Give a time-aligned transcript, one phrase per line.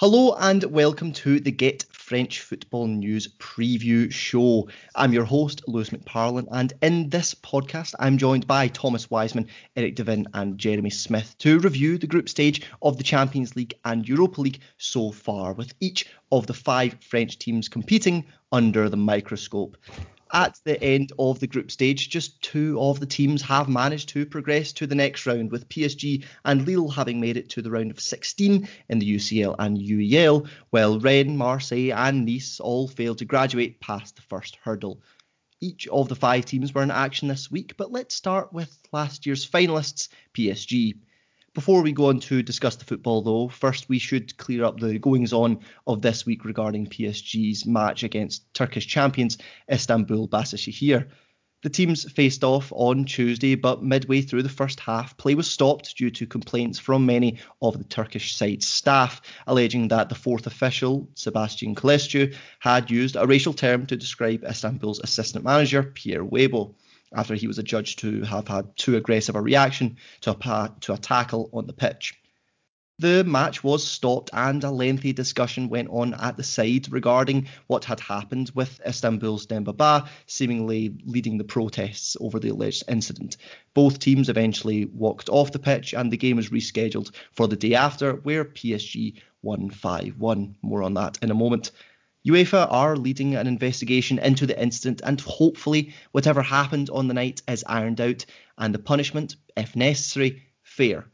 [0.00, 4.66] Hello and welcome to the Get French Football News preview show.
[4.94, 9.96] I'm your host, Lewis McParlin, and in this podcast, I'm joined by Thomas Wiseman, Eric
[9.96, 14.40] Devin, and Jeremy Smith to review the group stage of the Champions League and Europa
[14.40, 19.76] League so far, with each of the five French teams competing under the microscope
[20.32, 24.26] at the end of the group stage, just two of the teams have managed to
[24.26, 27.90] progress to the next round, with PSG and Lille having made it to the round
[27.90, 33.24] of 16 in the UCL and UEL, while Rennes, Marseille, and Nice all failed to
[33.24, 35.02] graduate past the first hurdle.
[35.60, 39.26] Each of the five teams were in action this week, but let's start with last
[39.26, 40.94] year's finalists, PSG.
[41.52, 45.00] Before we go on to discuss the football, though, first we should clear up the
[45.00, 49.36] goings on of this week regarding PSG's match against Turkish champions
[49.68, 51.08] Istanbul Basaksehir.
[51.62, 55.96] The teams faced off on Tuesday, but midway through the first half, play was stopped
[55.96, 61.08] due to complaints from many of the Turkish side's staff, alleging that the fourth official,
[61.16, 66.76] Sebastian Colțescu, had used a racial term to describe Istanbul's assistant manager, Pierre Webó
[67.14, 70.98] after he was adjudged to have had too aggressive a reaction to a, to a
[70.98, 72.14] tackle on the pitch.
[73.00, 77.86] The match was stopped and a lengthy discussion went on at the side regarding what
[77.86, 83.38] had happened with Istanbul's Demba Ba seemingly leading the protests over the alleged incident.
[83.72, 87.74] Both teams eventually walked off the pitch and the game was rescheduled for the day
[87.74, 90.56] after where PSG won 5-1.
[90.60, 91.70] More on that in a moment.
[92.26, 97.40] UEFA are leading an investigation into the incident, and hopefully, whatever happened on the night
[97.48, 98.26] is ironed out
[98.58, 101.06] and the punishment, if necessary, fair.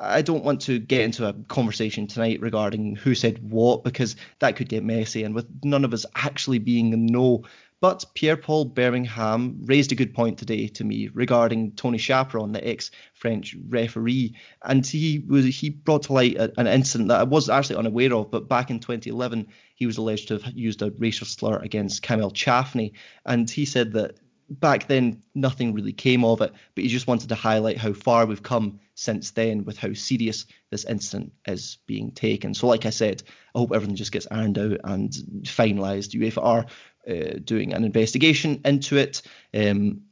[0.00, 4.56] I don't want to get into a conversation tonight regarding who said what because that
[4.56, 7.44] could get messy, and with none of us actually being in the know,
[7.80, 12.66] but Pierre Paul Birmingham raised a good point today to me regarding Tony Chapron, the
[12.66, 17.24] ex French referee, and he was he brought to light a, an incident that I
[17.24, 18.30] was actually unaware of.
[18.30, 22.32] But back in 2011, he was alleged to have used a racial slur against Kamel
[22.32, 22.92] Chafni,
[23.24, 24.18] and he said that
[24.50, 28.26] back then nothing really came of it, but he just wanted to highlight how far
[28.26, 32.54] we've come since then with how serious this incident is being taken.
[32.54, 33.22] So, like I said,
[33.54, 35.10] I hope everything just gets ironed out and
[35.44, 36.18] finalised.
[36.18, 36.66] UEFA are
[37.08, 39.22] uh, doing an investigation into it.
[39.54, 40.02] Um,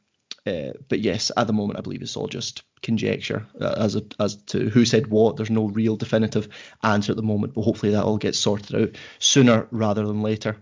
[0.47, 4.03] uh, but yes, at the moment, I believe it's all just conjecture uh, as a,
[4.21, 5.37] as to who said what.
[5.37, 6.49] There's no real definitive
[6.83, 10.57] answer at the moment, but hopefully that all gets sorted out sooner rather than later.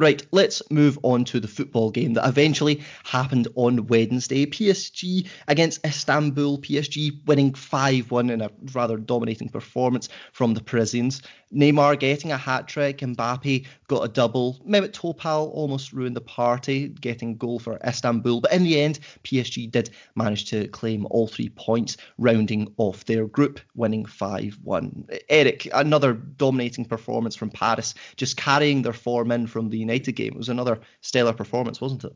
[0.00, 4.44] Right, let's move on to the football game that eventually happened on Wednesday.
[4.44, 6.58] PSG against Istanbul.
[6.58, 11.22] PSG winning 5 1 in a rather dominating performance from the Parisians.
[11.54, 12.98] Neymar getting a hat trick.
[12.98, 14.60] Mbappe got a double.
[14.68, 18.40] Mehmet Topal almost ruined the party, getting goal for Istanbul.
[18.40, 23.26] But in the end, PSG did manage to claim all three points, rounding off their
[23.28, 25.06] group, winning 5 1.
[25.28, 30.32] Eric, another dominating performance from Paris, just carrying their form in from the United game.
[30.32, 32.14] It was another stellar performance, wasn't it?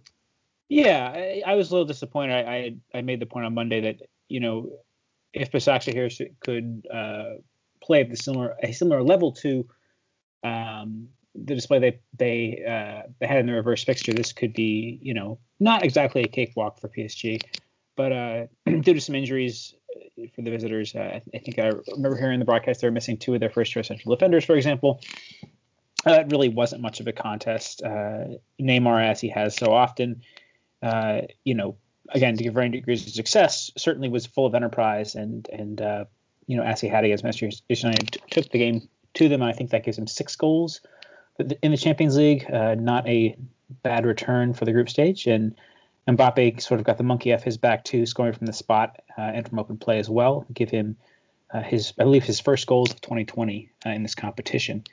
[0.68, 2.34] Yeah, I, I was a little disappointed.
[2.34, 2.52] I,
[2.94, 4.70] I, I made the point on Monday that you know
[5.32, 7.40] if Basaksehir could uh,
[7.82, 9.66] play at the similar a similar level to
[10.44, 14.98] um, the display they they uh, they had in the reverse fixture, this could be
[15.02, 17.40] you know not exactly a cakewalk for PSG,
[17.96, 22.16] but uh, due to some injuries uh, for the visitors, uh, I think I remember
[22.18, 25.00] hearing the broadcast they were missing two of their first choice central defenders, for example.
[26.08, 27.82] Uh, it really wasn't much of a contest.
[27.82, 28.24] Uh,
[28.60, 30.22] Neymar, as he has so often,
[30.82, 31.76] uh, you know,
[32.10, 36.04] again to give varying degrees of success, certainly was full of enterprise and and uh,
[36.46, 39.42] you know as he had against Manchester United, t- took the game to them.
[39.42, 40.80] And I think that gives him six goals
[41.62, 42.50] in the Champions League.
[42.50, 43.36] Uh, not a
[43.82, 45.54] bad return for the group stage, and
[46.08, 49.22] Mbappe sort of got the monkey off his back too, scoring from the spot uh,
[49.22, 50.46] and from open play as well.
[50.54, 50.96] Give him
[51.64, 54.84] his, I believe, his first goals of 2020 in this competition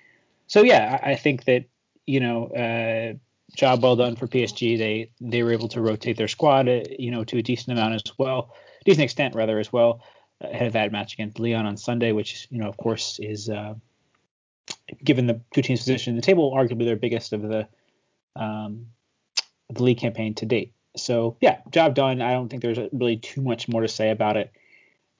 [0.48, 1.66] so yeah, I, I think that
[2.06, 3.14] you know, uh,
[3.56, 4.78] job well done for PSG.
[4.78, 7.96] They they were able to rotate their squad, uh, you know, to a decent amount
[7.96, 8.54] as well,
[8.86, 10.02] decent extent rather as well,
[10.42, 13.74] ahead of that match against Lyon on Sunday, which you know, of course, is uh,
[15.04, 17.68] given the two teams' position in the table, arguably their biggest of the
[18.36, 18.88] um,
[19.70, 20.74] the league campaign to date.
[20.96, 22.22] So yeah, job done.
[22.22, 24.52] I don't think there's really too much more to say about it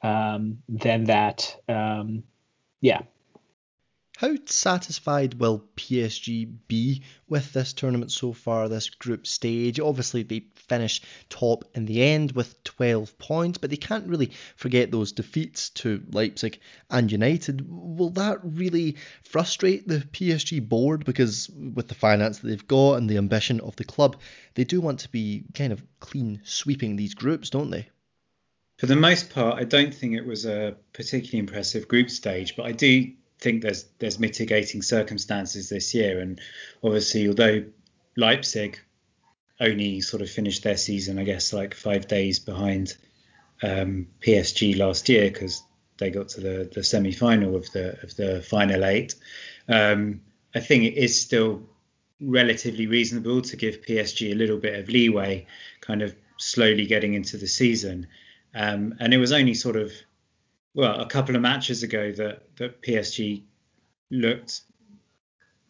[0.02, 1.56] um, than that.
[1.68, 2.24] Um,
[2.82, 3.02] yeah,
[4.18, 9.80] how satisfied will PSG be with this tournament so far, this group stage?
[9.80, 14.90] Obviously, they finished top in the end with 12 points, but they can't really forget
[14.90, 16.60] those defeats to Leipzig
[16.90, 17.66] and United.
[17.68, 21.04] Will that really frustrate the PSG board?
[21.04, 24.18] Because with the finance that they've got and the ambition of the club,
[24.54, 27.90] they do want to be kind of clean sweeping these groups, don't they?
[28.78, 32.66] For the most part, I don't think it was a particularly impressive group stage, but
[32.66, 36.40] I do think there's there's mitigating circumstances this year, and
[36.84, 37.64] obviously, although
[38.18, 38.80] Leipzig
[39.60, 42.96] only sort of finished their season, I guess, like five days behind
[43.64, 45.64] um, PSG last year because
[45.98, 49.16] they got to the, the semi final of the of the final eight.
[49.70, 50.22] Um,
[50.54, 51.64] I think it is still
[52.22, 55.48] relatively reasonable to give PSG a little bit of leeway,
[55.82, 58.08] kind of slowly getting into the season.
[58.54, 59.92] Um, and it was only sort of
[60.76, 63.42] well a couple of matches ago that that PSG
[64.12, 64.62] looked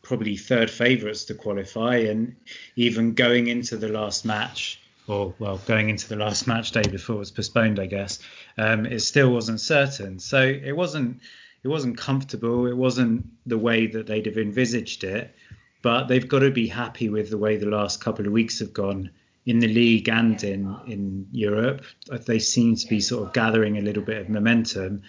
[0.05, 2.35] probably third favourites to qualify, and
[2.75, 7.17] even going into the last match, or well, going into the last match day before
[7.17, 8.19] it was postponed, I guess,
[8.57, 10.19] um, it still wasn't certain.
[10.19, 11.21] So it wasn't
[11.63, 12.67] it wasn't comfortable.
[12.67, 15.35] It wasn't the way that they'd have envisaged it.
[15.81, 18.73] But they've got to be happy with the way the last couple of weeks have
[18.73, 19.11] gone
[19.45, 21.85] in the league and in in Europe.
[22.25, 25.03] They seem to be sort of gathering a little bit of momentum.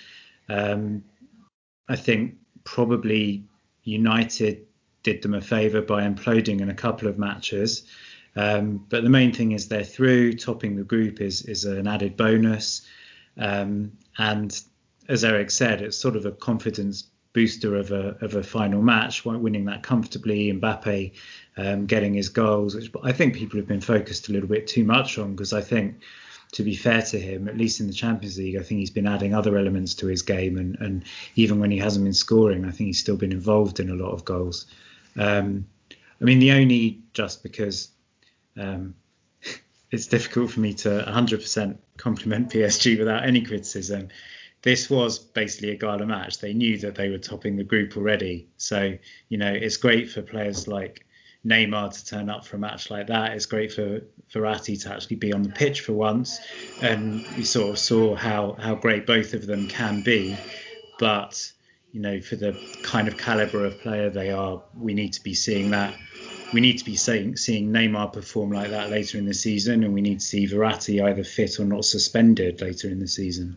[0.49, 1.05] Um,
[1.89, 3.45] I think probably
[3.85, 4.67] United
[5.03, 7.85] did them a favour by imploding in a couple of matches.
[8.35, 10.35] Um, but the main thing is they're through.
[10.35, 12.87] Topping the group is is an added bonus.
[13.39, 14.61] Um, and
[15.09, 17.05] as Eric said, it's sort of a confidence
[17.37, 20.51] booster of a of a final match, winning that comfortably.
[20.51, 21.13] Mbappe
[21.59, 24.85] um, getting his goals, which I think people have been focused a little bit too
[24.85, 26.01] much on because I think.
[26.53, 29.09] To be fair to him, at least in the Champions League, I think he's been
[29.09, 31.05] adding other elements to his game, and, and
[31.35, 34.13] even when he hasn't been scoring, I think he's still been involved in a lot
[34.13, 34.65] of goals.
[35.17, 35.67] Um,
[36.21, 37.89] I mean, the only just because
[38.57, 38.95] um,
[39.91, 44.09] it's difficult for me to 100% compliment PSG without any criticism.
[44.67, 46.41] This was basically a gala match.
[46.41, 48.49] They knew that they were topping the group already.
[48.57, 48.99] So,
[49.29, 51.07] you know, it's great for players like
[51.47, 53.35] Neymar to turn up for a match like that.
[53.35, 54.01] It's great for
[54.35, 56.41] Verratti to actually be on the pitch for once.
[56.83, 60.37] And we sort of saw how, how great both of them can be.
[60.99, 61.53] But
[61.93, 65.35] you know, for the kind of caliber of player they are, we need to be
[65.35, 65.95] seeing that.
[66.53, 69.95] We need to be seeing, seeing Neymar perform like that later in the season, and
[69.95, 73.57] we need to see Verratti either fit or not suspended later in the season.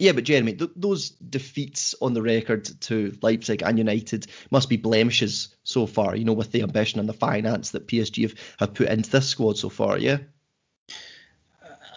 [0.00, 4.78] Yeah, but Jeremy, th- those defeats on the record to Leipzig and United must be
[4.78, 8.72] blemishes so far, you know, with the ambition and the finance that PSG have, have
[8.72, 10.16] put into this squad so far, yeah?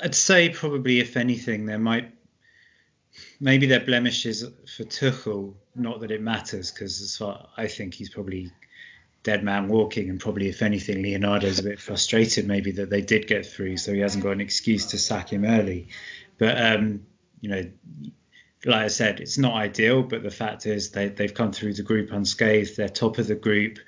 [0.04, 2.14] I'd say probably, if anything, there might
[3.40, 5.54] maybe they're blemishes for Tuchel.
[5.74, 8.52] Not that it matters, because as far I think he's probably
[9.24, 13.28] dead man walking, and probably if anything, Leonardo's a bit frustrated maybe that they did
[13.28, 15.88] get through, so he hasn't got an excuse to sack him early.
[16.38, 17.06] But um,
[17.44, 17.70] you know,
[18.66, 21.84] like I said, it's not ideal, but the fact is they they've come through the
[21.84, 22.78] group unscathed.
[22.78, 23.80] They're top of the group.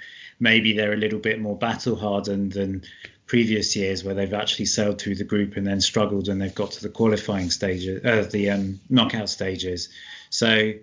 [0.41, 2.83] Maybe they're a little bit more battle hardened than
[3.27, 6.71] previous years where they've actually sailed through the group and then struggled when they've got
[6.71, 9.87] to the qualifying stages, uh, the um, knockout stages.
[10.29, 10.73] So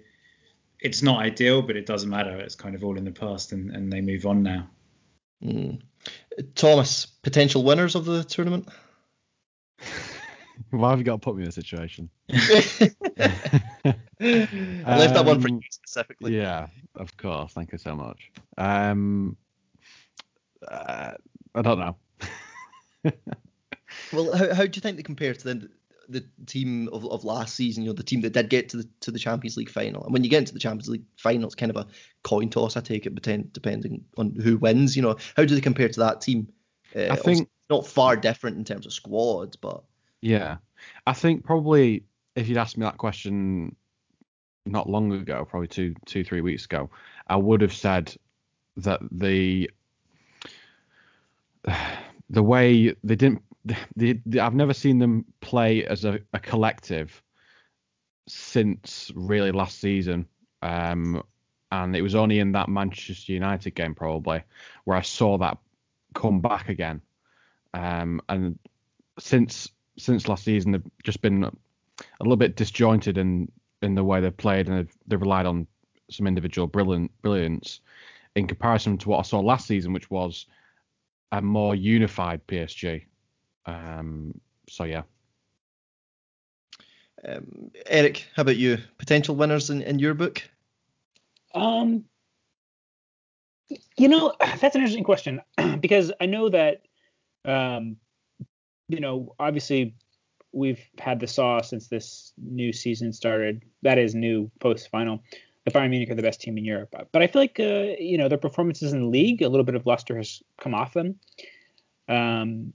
[0.80, 2.34] it's not ideal, but it doesn't matter.
[2.38, 4.66] It's kind of all in the past, and, and they move on now.
[5.44, 5.82] Mm.
[6.54, 8.66] Thomas, potential winners of the tournament?
[10.70, 12.08] Why have you got to put me in a situation?
[12.30, 12.38] I
[14.98, 16.36] left that one for you um, specifically.
[16.36, 17.52] Yeah, of course.
[17.52, 18.30] Thank you so much.
[18.58, 19.36] Um,
[20.68, 21.12] uh,
[21.54, 21.96] I don't know.
[24.12, 25.68] well, how, how do you think they compare to the
[26.08, 27.82] the team of, of last season?
[27.82, 30.04] You know, the team that did get to the to the Champions League final.
[30.04, 31.86] And when you get into the Champions League final, it's kind of a
[32.22, 32.76] coin toss.
[32.76, 34.96] I take it, depending on who wins.
[34.96, 36.48] You know, how do they compare to that team?
[36.94, 39.82] Uh, I think not far different in terms of squads, but
[40.22, 40.56] yeah,
[41.06, 43.76] I think probably if you'd asked me that question
[44.64, 46.88] not long ago, probably two two three weeks ago,
[47.26, 48.14] I would have said
[48.78, 49.70] that the
[52.30, 53.42] the way they didn't
[53.96, 57.22] they, they, I've never seen them play as a, a collective
[58.28, 60.26] since really last season.
[60.62, 61.22] Um,
[61.72, 64.42] and it was only in that Manchester United game probably
[64.84, 65.58] where I saw that
[66.14, 67.00] come back again.
[67.74, 68.58] Um, and
[69.18, 71.52] since since last season, they've just been a
[72.20, 73.50] little bit disjointed in
[73.82, 75.66] in the way they've played, and they've, they've relied on
[76.10, 77.80] some individual brilliant brilliance
[78.36, 80.46] in comparison to what I saw last season, which was
[81.32, 83.04] a more unified PSG.
[83.66, 85.02] Um, so yeah.
[87.26, 88.78] Um, Eric, how about you?
[88.98, 90.42] Potential winners in, in your book?
[91.54, 92.04] Um,
[93.96, 95.40] you know, that's an interesting question
[95.80, 96.82] because I know that,
[97.44, 97.96] um,
[98.92, 99.94] you know, obviously
[100.52, 103.62] we've had the saw since this new season started.
[103.82, 105.22] That is new post final
[105.64, 106.94] the Bayern Munich are the best team in Europe.
[107.12, 109.74] But I feel like uh, you know their performances in the league, a little bit
[109.74, 111.16] of luster has come off them.
[112.08, 112.72] Um,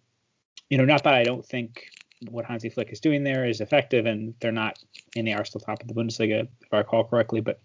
[0.69, 1.87] you know, not that I don't think
[2.29, 4.79] what Hansi Flick is doing there is effective, and they're not,
[5.15, 7.41] and they are still top of the Bundesliga, if I recall correctly.
[7.41, 7.59] But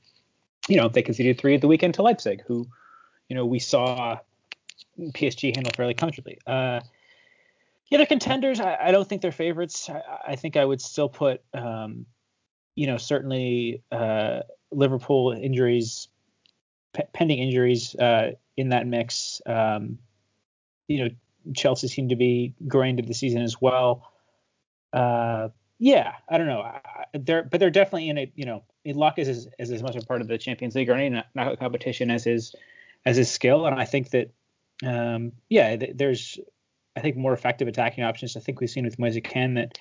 [0.68, 2.66] you know, they conceded three at the weekend to Leipzig, who,
[3.28, 4.18] you know, we saw
[4.99, 6.38] PSG handle fairly comfortably.
[6.47, 6.80] Uh,
[7.92, 8.58] yeah, they're contenders.
[8.58, 9.90] I, I, don't think they're favorites.
[9.90, 12.06] I, I think I would still put, um,
[12.75, 16.08] you know, certainly uh, Liverpool injuries,
[16.94, 19.42] p- pending injuries uh, in that mix.
[19.44, 19.99] Um,
[20.88, 21.11] you know,
[21.54, 24.11] Chelsea seem to be growing into the season as well.
[24.94, 26.72] Uh, yeah, I don't know.
[27.12, 30.00] they're but they're definitely in a you know, luck is as, is as much a
[30.00, 32.54] part of the Champions League or any knockout competition as is
[33.04, 34.30] as his skill, and I think that
[34.82, 36.38] um, yeah, th- there's
[36.96, 38.37] I think more effective attacking options.
[38.37, 39.78] I think we've seen with Moise Kean that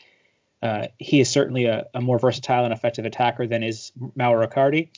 [0.62, 4.90] uh, he is certainly a, a, more versatile and effective attacker than is Mauro Icardi,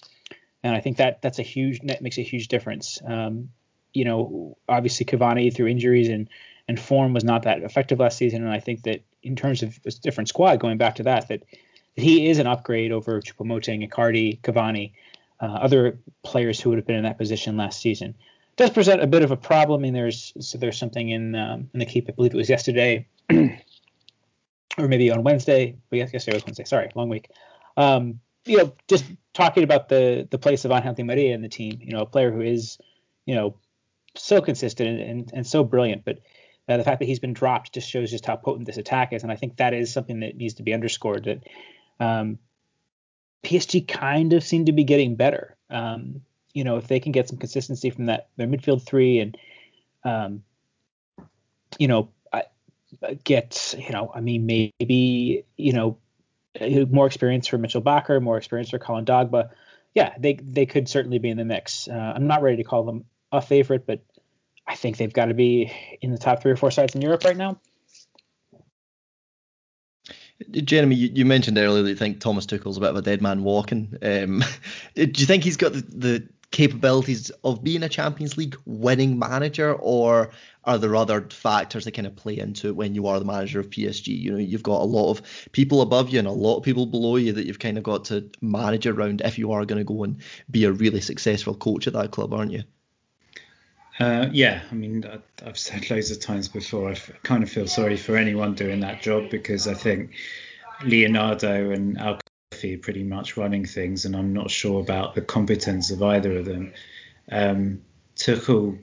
[0.62, 3.02] and I think that that's a huge that makes a huge difference.
[3.06, 3.50] Um,
[3.94, 6.30] you know, obviously Cavani through injuries and
[6.68, 9.80] and form was not that effective last season, and I think that in terms of
[9.86, 11.44] a different squad, going back to that, that,
[11.96, 14.92] that he is an upgrade over Choupo-Moting, Icardi, Cavani,
[15.42, 18.16] uh, other players who would have been in that position last season
[18.56, 19.82] does present a bit of a problem.
[19.82, 22.10] Mean, there's so there's something in um, in L'Équipe.
[22.10, 25.78] I believe it was yesterday, or maybe on Wednesday.
[25.90, 26.66] But yes, yesterday was Wednesday.
[26.66, 27.30] Sorry, long week.
[27.78, 31.80] Um, you know, just talking about the the place of Angel Maria in the team.
[31.82, 32.78] You know, a player who is,
[33.26, 33.58] you know,
[34.16, 36.20] so consistent and, and, and so brilliant, but
[36.68, 39.24] uh, the fact that he's been dropped just shows just how potent this attack is,
[39.24, 41.26] and I think that is something that needs to be underscored.
[41.26, 41.44] That
[42.00, 42.40] um,
[43.44, 45.58] PSG kind of seem to be getting better.
[45.70, 46.22] Um,
[46.54, 49.38] you know, if they can get some consistency from that their midfield three and
[50.04, 50.44] um,
[51.80, 52.10] you know,
[53.24, 55.98] get you know, I mean, maybe you know,
[56.90, 59.50] more experience for Mitchell Bakker, more experience for Colin Dagba.
[59.94, 61.88] Yeah, they they could certainly be in the mix.
[61.88, 64.02] Uh, I'm not ready to call them a favorite, but
[64.68, 67.24] I think they've got to be in the top three or four sides in Europe
[67.24, 67.60] right now.
[70.52, 73.22] Jeremy, you, you, mentioned earlier that you think Thomas Tuchel's a bit of a dead
[73.22, 73.96] man walking.
[74.02, 74.44] Um,
[74.96, 79.74] do you think he's got the, the capabilities of being a Champions League winning manager,
[79.74, 80.30] or
[80.64, 83.60] are there other factors that kind of play into it when you are the manager
[83.60, 84.08] of PSG?
[84.08, 86.86] You know, you've got a lot of people above you and a lot of people
[86.86, 89.84] below you that you've kind of got to manage around if you are going to
[89.84, 92.64] go and be a really successful coach at that club, aren't you?
[94.00, 95.06] Uh, yeah, I mean,
[95.44, 99.02] I've said loads of times before, I kind of feel sorry for anyone doing that
[99.02, 100.12] job because I think
[100.86, 102.20] Leonardo and Al
[102.54, 106.74] pretty much running things, and I'm not sure about the competence of either of them.
[107.32, 107.82] Um,
[108.16, 108.80] Tuchel,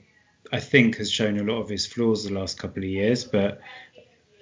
[0.51, 3.61] I think, has shown a lot of his flaws the last couple of years, but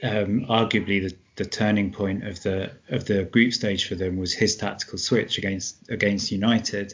[0.03, 4.33] um, arguably the, the turning point of the of the group stage for them was
[4.33, 6.93] his tactical switch against against United,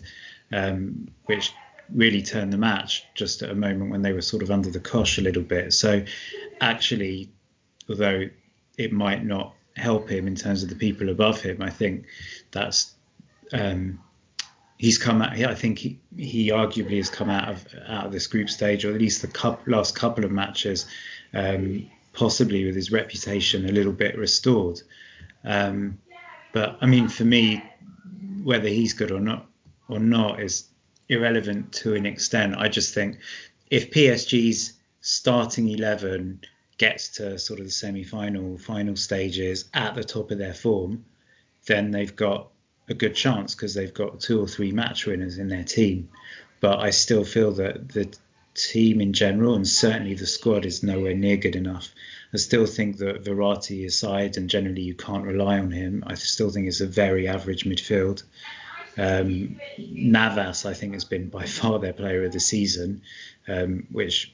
[0.52, 1.54] um, which
[1.94, 4.80] really turned the match just at a moment when they were sort of under the
[4.80, 5.72] cosh a little bit.
[5.74, 6.04] So
[6.60, 7.30] actually,
[7.88, 8.28] although
[8.78, 11.62] it might not help him in terms of the people above him.
[11.62, 12.06] I think
[12.52, 12.94] that's
[13.54, 14.00] um,
[14.78, 15.34] he's come out.
[15.34, 18.94] I think he, he arguably has come out of out of this group stage, or
[18.94, 20.86] at least the cup, last couple of matches,
[21.34, 24.82] um, possibly with his reputation a little bit restored.
[25.44, 26.00] Um,
[26.54, 27.64] but I mean, for me,
[28.44, 29.48] whether he's good or not
[29.90, 30.66] or not is
[31.10, 32.56] irrelevant to an extent.
[32.58, 33.18] I just think
[33.70, 36.40] if PSG's starting eleven
[36.78, 41.06] gets to sort of the semi-final, final stages at the top of their form,
[41.68, 42.50] then they've got
[42.90, 46.10] a good chance because they've got two or three match winners in their team.
[46.60, 48.14] But I still feel that the
[48.54, 51.94] team in general, and certainly the squad, is nowhere near good enough.
[52.34, 56.04] I still think that Verratti aside, and generally you can't rely on him.
[56.06, 58.24] I still think it's a very average midfield.
[58.98, 63.02] Um, Navas, I think, has been by far their player of the season,
[63.48, 64.34] um, which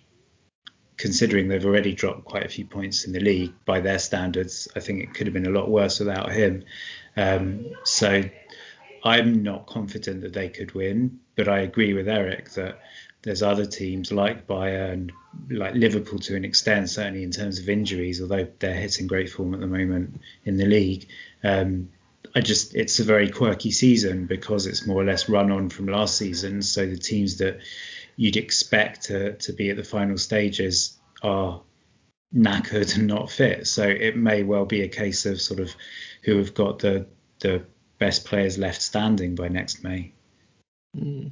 [1.02, 4.82] considering they've already dropped quite a few points in the league by their standards, I
[4.82, 6.64] think it could have been a lot worse without him.
[7.18, 8.22] Um, so
[9.04, 12.80] I'm not confident that they could win, but I agree with Eric that
[13.24, 15.10] there's other teams like Bayern,
[15.50, 19.56] like Liverpool to an extent, certainly in terms of injuries, although they're hitting great form
[19.56, 21.08] at the moment in the league.
[21.44, 21.90] Um,
[22.36, 25.88] I just it's a very quirky season because it's more or less run on from
[25.88, 26.62] last season.
[26.62, 27.60] So the teams that
[28.16, 31.62] you'd expect to, to be at the final stages are
[32.34, 33.68] knackered and not fit.
[33.68, 35.74] So it may well be a case of sort of
[36.24, 37.08] who have got the
[37.40, 37.64] the
[37.98, 40.12] best players left standing by next May.
[40.98, 41.32] Mm.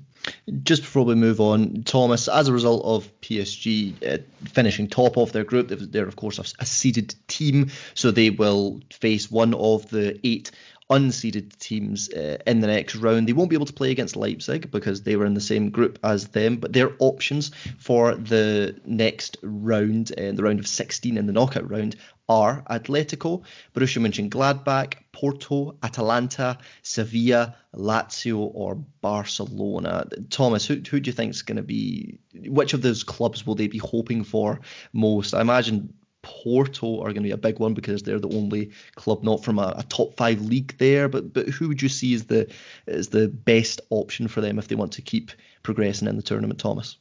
[0.64, 5.32] Just before we move on, Thomas, as a result of PSG uh, finishing top of
[5.32, 9.90] their group, they're of course a, a seeded team, so they will face one of
[9.90, 10.52] the eight
[10.90, 13.28] unseeded teams uh, in the next round.
[13.28, 16.00] They won't be able to play against Leipzig because they were in the same group
[16.04, 21.28] as them, but their options for the next round, uh, the round of 16 in
[21.28, 21.96] the knockout round,
[22.28, 23.44] are Atletico,
[23.74, 30.06] Borussia Mönchengladbach, Porto, Atalanta, Sevilla, Lazio, or Barcelona.
[30.30, 32.20] Thomas, who, who do you think is going to be?
[32.34, 34.62] Which of those clubs will they be hoping for
[34.94, 35.34] most?
[35.34, 35.94] I imagine
[36.30, 39.58] Porto are going to be a big one because they're the only club not from
[39.58, 41.10] a, a, top five league there.
[41.10, 42.48] But but who would you see as the
[42.86, 45.32] as the best option for them if they want to keep
[45.64, 46.98] progressing in the tournament, Thomas?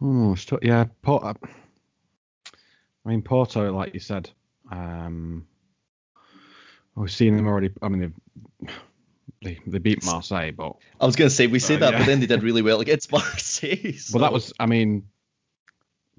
[0.00, 1.34] Oh, yeah, Porto.
[3.04, 4.30] I mean Porto, like you said,
[4.70, 5.46] um,
[6.94, 7.70] we've seen them already.
[7.82, 8.14] I mean,
[9.42, 11.98] they they beat Marseille, but I was going to say we say uh, that, yeah.
[11.98, 13.92] but then they did really well against Marseille.
[13.98, 14.18] So.
[14.18, 14.54] Well, that was.
[14.58, 15.06] I mean,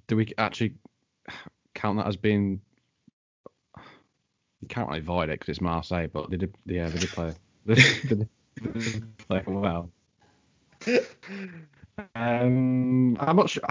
[0.08, 0.76] do we actually
[1.84, 2.62] count that as being?
[3.76, 6.56] You can't really avoid it because it's Marseille, but they did.
[6.66, 7.34] Yeah, they did play.
[7.66, 9.92] they did play well.
[12.16, 13.64] Um, I'm not sure.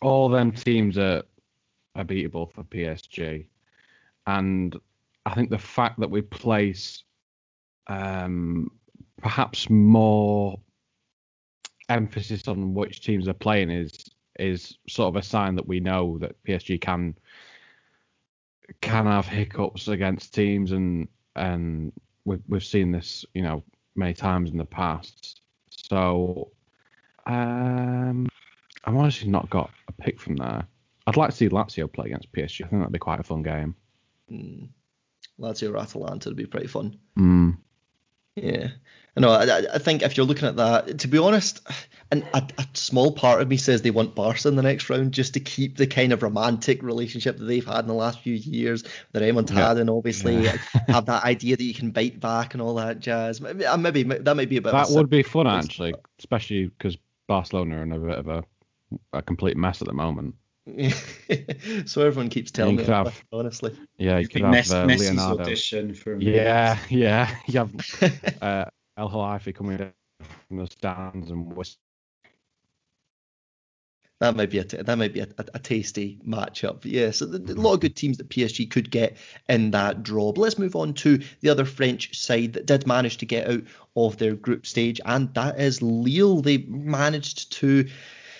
[0.00, 1.22] All them teams are
[1.94, 3.46] are beatable for PSG,
[4.26, 4.74] and
[5.26, 7.04] I think the fact that we place
[7.88, 8.70] um,
[9.20, 10.58] perhaps more
[11.90, 13.92] emphasis on which teams are playing is
[14.38, 17.14] is sort of a sign that we know that PSG can
[18.80, 21.92] can have hiccups against teams and and
[22.24, 23.62] we've we've seen this you know
[23.96, 25.40] many times in the past.
[25.70, 26.50] So
[27.26, 28.28] um,
[28.84, 30.66] I've honestly not got a pick from there.
[31.06, 32.64] I'd like to see Lazio play against PSG.
[32.64, 33.74] I think that'd be quite a fun game.
[34.30, 34.68] Mm.
[35.40, 36.98] Lazio or Atalanta would be pretty fun.
[37.18, 37.56] Mm.
[38.36, 38.68] Yeah,
[39.18, 41.60] no, I, I think if you're looking at that, to be honest,
[42.10, 45.12] and a, a, small part of me says they want Barca in the next round
[45.12, 48.34] just to keep the kind of romantic relationship that they've had in the last few
[48.34, 48.84] years.
[49.12, 49.68] That Raymond yeah.
[49.68, 50.56] had, and obviously yeah.
[50.88, 53.40] have that idea that you can bite back and all that jazz.
[53.40, 54.72] Maybe, uh, maybe that might be a bit.
[54.72, 56.96] That would be fun actually, especially because
[57.26, 58.44] Barcelona are in a bit of a,
[59.12, 60.34] a complete mess at the moment.
[61.86, 63.76] so everyone keeps telling me, have, honestly.
[63.96, 65.42] Yeah, you could have Mess, uh, Leonardo.
[65.42, 66.20] audition from.
[66.20, 67.34] Yeah, yeah.
[67.46, 68.64] You have uh,
[68.98, 69.78] El Khelaïfi coming
[70.48, 71.78] from the stands and whistle.
[74.20, 76.80] That might be a that might be a, a, a tasty matchup.
[76.82, 79.16] Yeah, so the, a lot of good teams that PSG could get
[79.48, 80.32] in that draw.
[80.32, 83.62] But let's move on to the other French side that did manage to get out
[83.94, 86.40] of their group stage, and that is Lille.
[86.40, 87.88] They managed to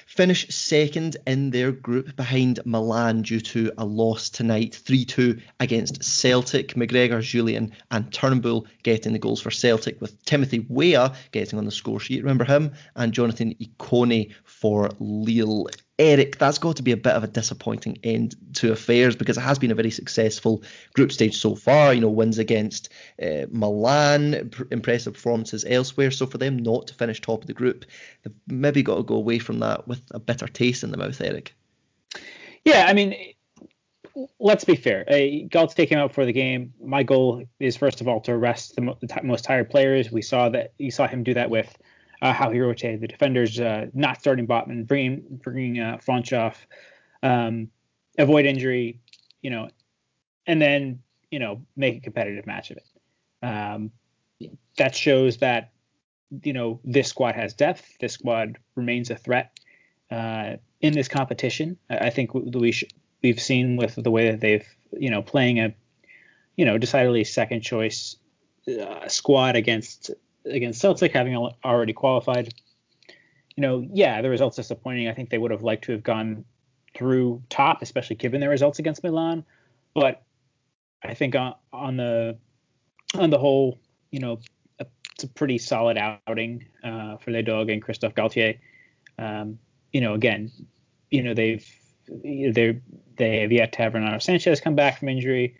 [0.08, 6.02] finish second in their group behind Milan due to a loss tonight, 3 2 against
[6.02, 6.74] Celtic.
[6.74, 11.70] McGregor, Jullien, and Turnbull getting the goals for Celtic, with Timothy Weah getting on the
[11.70, 12.22] score sheet.
[12.22, 12.72] Remember him?
[12.96, 15.66] And Jonathan Ikone for Lille.
[15.98, 19.40] Eric, that's got to be a bit of a disappointing end to affairs because it
[19.40, 20.62] has been a very successful
[20.94, 21.92] group stage so far.
[21.92, 26.12] You know, wins against uh, Milan, pr- impressive performances elsewhere.
[26.12, 27.84] So for them not to finish top of the group,
[28.22, 31.20] they've maybe got to go away from that with a bitter taste in the mouth,
[31.20, 31.52] Eric.
[32.64, 33.16] Yeah, I mean,
[34.38, 35.04] let's be fair.
[35.08, 36.72] Uh, Galtier came out for the game.
[36.80, 40.12] My goal is first of all to rest the, mo- the t- most tired players.
[40.12, 41.76] We saw that you saw him do that with
[42.20, 45.98] uh, how he rotated the defenders, uh, not starting Botman, bringing bringing uh,
[46.32, 46.66] off,
[47.22, 47.68] um,
[48.18, 49.00] avoid injury,
[49.42, 49.68] you know,
[50.46, 51.00] and then
[51.30, 53.46] you know make a competitive match of it.
[53.46, 53.92] Um,
[54.76, 55.72] that shows that
[56.42, 57.98] you know this squad has depth.
[58.00, 59.58] This squad remains a threat
[60.10, 61.76] uh, in this competition.
[61.88, 62.84] I think we sh-
[63.22, 65.74] we've seen with the way that they've you know playing a
[66.56, 68.16] you know decidedly second choice
[68.68, 70.10] uh, squad against
[70.44, 72.52] against Celtic, having already qualified.
[73.56, 75.08] You know, yeah, the results disappointing.
[75.08, 76.44] I think they would have liked to have gone
[76.94, 79.44] through top, especially given their results against Milan.
[79.94, 80.22] But
[81.02, 82.36] I think on, on the
[83.14, 83.78] on the whole,
[84.10, 84.38] you know,
[84.78, 85.98] it's a pretty solid
[86.28, 88.58] outing uh, for Les Dogues and Christophe Galtier.
[89.18, 89.58] Um,
[89.92, 90.52] you know, again,
[91.10, 91.66] you know they've
[92.22, 92.80] they
[93.16, 95.56] they have yet to have Renato Sanches come back from injury.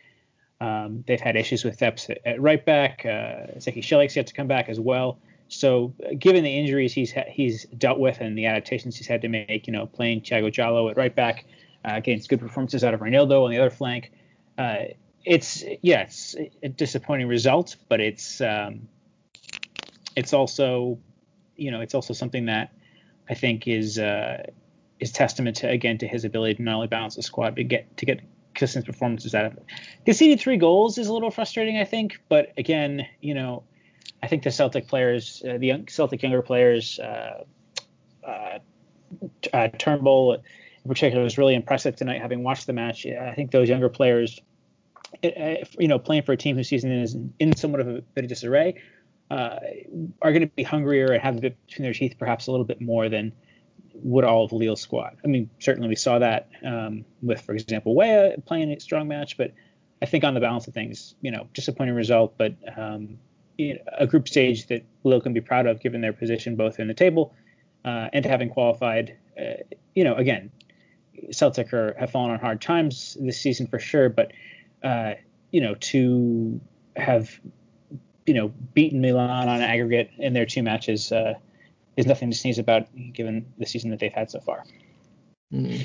[0.61, 3.03] Um, they've had issues with depth at, right back.
[3.05, 5.19] Uh, Zeki Celik's yet to come back as well.
[5.49, 9.29] So, given the injuries he's ha- he's dealt with and the adaptations he's had to
[9.29, 11.45] make, you know, playing Thiago Djaló at right back
[11.85, 14.11] uh, against good performances out of Reinildo on the other flank,
[14.59, 14.85] uh,
[15.25, 18.89] it's yeah, it's a disappointing result, but it's um,
[20.17, 20.99] it's also
[21.57, 22.73] you know it's also something that
[23.29, 24.45] I think is uh,
[25.01, 27.97] is testament to again to his ability to not only balance the squad but get
[27.99, 28.21] to get
[28.59, 29.65] consistent performances out of it.
[30.05, 33.63] Conceding three goals is a little frustrating, I think, but again, you know,
[34.23, 37.45] I think the Celtic players, uh, the young, Celtic younger players, uh,
[38.27, 38.59] uh,
[39.53, 42.21] uh, Turnbull in particular was really impressive tonight.
[42.21, 44.41] Having watched the match, I think those younger players
[45.23, 48.29] you know, playing for a team whose season is in somewhat of a bit of
[48.29, 48.75] disarray,
[49.31, 49.59] uh,
[50.21, 52.67] are going to be hungrier and have a bit between their teeth, perhaps a little
[52.67, 53.33] bit more than
[54.03, 55.17] would all of Lille's squad.
[55.25, 59.37] I mean, certainly we saw that um, with, for example, Weah playing a strong match,
[59.37, 59.53] but
[60.01, 63.19] I think on the balance of things, you know, disappointing result, but um,
[63.57, 66.79] you know, a group stage that Lille can be proud of given their position both
[66.79, 67.35] in the table
[67.85, 69.17] uh, and having qualified.
[69.39, 69.63] Uh,
[69.95, 70.51] you know, again,
[71.33, 74.33] Celtic are, have fallen on hard times this season for sure, but
[74.85, 75.15] uh,
[75.51, 76.61] you know, to
[76.97, 77.41] have
[78.27, 81.35] you know beaten Milan on aggregate in their two matches uh,
[81.99, 84.65] is nothing to sneeze about given the season that they've had so far.
[85.53, 85.85] Mm.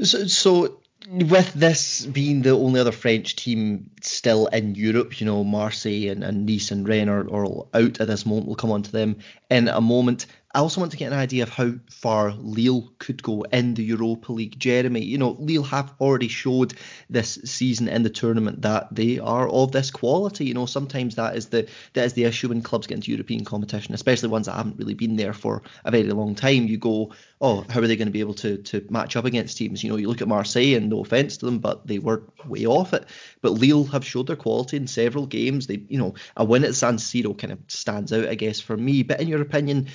[0.00, 5.42] So, so with this being the only other French team still in Europe, you know,
[5.42, 8.46] Marseille and, and Nice and Rennes are, are out at this moment.
[8.46, 9.16] We'll come on to them
[9.50, 10.26] in a moment.
[10.54, 13.82] I also want to get an idea of how far Lille could go in the
[13.82, 14.56] Europa League.
[14.56, 16.74] Jeremy, you know, Lille have already showed
[17.10, 20.44] this season in the tournament that they are of this quality.
[20.44, 23.44] You know, sometimes that is the that is the issue when clubs get into European
[23.44, 26.68] competition, especially ones that haven't really been there for a very long time.
[26.68, 29.56] You go, oh, how are they going to be able to to match up against
[29.56, 29.82] teams?
[29.82, 32.64] You know, you look at Marseille, and no offense to them, but they were way
[32.64, 33.06] off it.
[33.42, 35.66] But Lille have showed their quality in several games.
[35.66, 38.76] They, you know, a win at San Siro kind of stands out, I guess, for
[38.76, 39.02] me.
[39.02, 39.88] But in your opinion,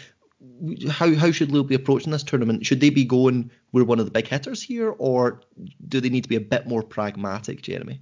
[0.90, 2.66] how how should Lille be approaching this tournament?
[2.66, 5.42] Should they be going we're one of the big hitters here, or
[5.88, 8.02] do they need to be a bit more pragmatic, Jeremy?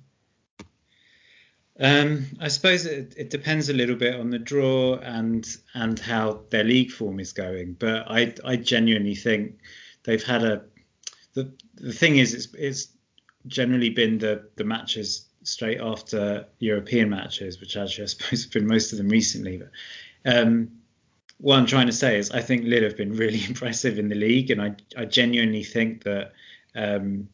[1.80, 6.42] Um, I suppose it, it, depends a little bit on the draw and and how
[6.50, 7.74] their league form is going.
[7.74, 9.60] But I I genuinely think
[10.04, 10.64] they've had a
[11.34, 12.88] the the thing is it's it's
[13.46, 18.68] generally been the the matches straight after European matches, which actually I suppose have been
[18.68, 19.58] most of them recently.
[19.58, 19.72] But
[20.26, 20.72] um,
[21.40, 24.16] what I'm trying to say is I think Lille have been really impressive in the
[24.16, 26.34] league, and I, I genuinely think that
[26.76, 27.30] um,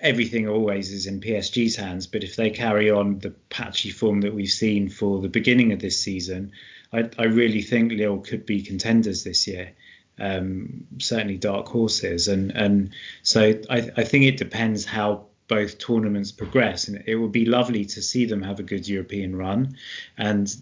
[0.00, 2.06] everything always is in PSG's hands.
[2.06, 5.80] But if they carry on the patchy form that we've seen for the beginning of
[5.80, 6.52] this season,
[6.92, 9.72] I, I really think Lille could be contenders this year.
[10.20, 16.32] Um, certainly dark horses, and and so I, I think it depends how both tournaments
[16.32, 19.76] progress, and it would be lovely to see them have a good European run,
[20.16, 20.52] and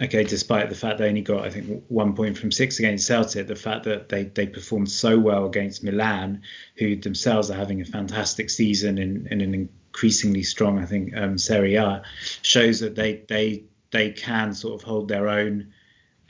[0.00, 3.46] okay, despite the fact they only got, I think, one point from six against Celtic,
[3.46, 6.42] the fact that they, they performed so well against Milan,
[6.76, 11.38] who themselves are having a fantastic season in, in an increasingly strong, I think, um,
[11.38, 12.02] Serie A,
[12.42, 15.72] shows that they they they can sort of hold their own.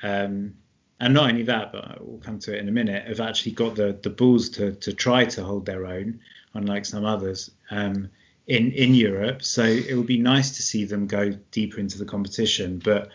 [0.02, 0.54] Um,
[1.00, 3.74] and not only that, but we'll come to it in a minute, have actually got
[3.74, 6.20] the, the balls to, to try to hold their own,
[6.54, 7.50] unlike some others.
[7.70, 8.10] Um,
[8.46, 9.42] in in Europe.
[9.42, 12.80] So it would be nice to see them go deeper into the competition.
[12.82, 13.08] But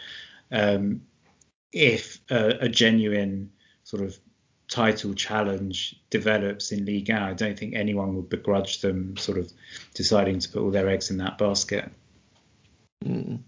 [0.52, 1.02] um,
[1.72, 3.52] if a, a, genuine
[3.84, 4.18] sort of
[4.68, 9.52] title challenge develops in Ligue 1, I don't think anyone would begrudge them sort of
[9.94, 11.92] deciding to put all their eggs in that basket.
[13.06, 13.40] Mm.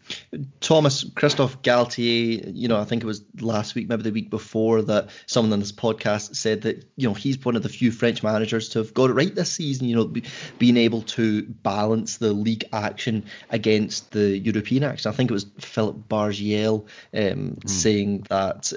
[0.62, 4.82] Thomas Christophe Galtier, you know, I think it was last week, maybe the week before,
[4.84, 8.24] that someone on this podcast said that you know he's one of the few French
[8.24, 9.90] managers to have got it right this season.
[9.90, 10.24] You know, be,
[10.58, 15.12] being able to balance the league action against the European action.
[15.12, 17.70] I think it was Philip Bargiel um, mm.
[17.70, 18.72] saying that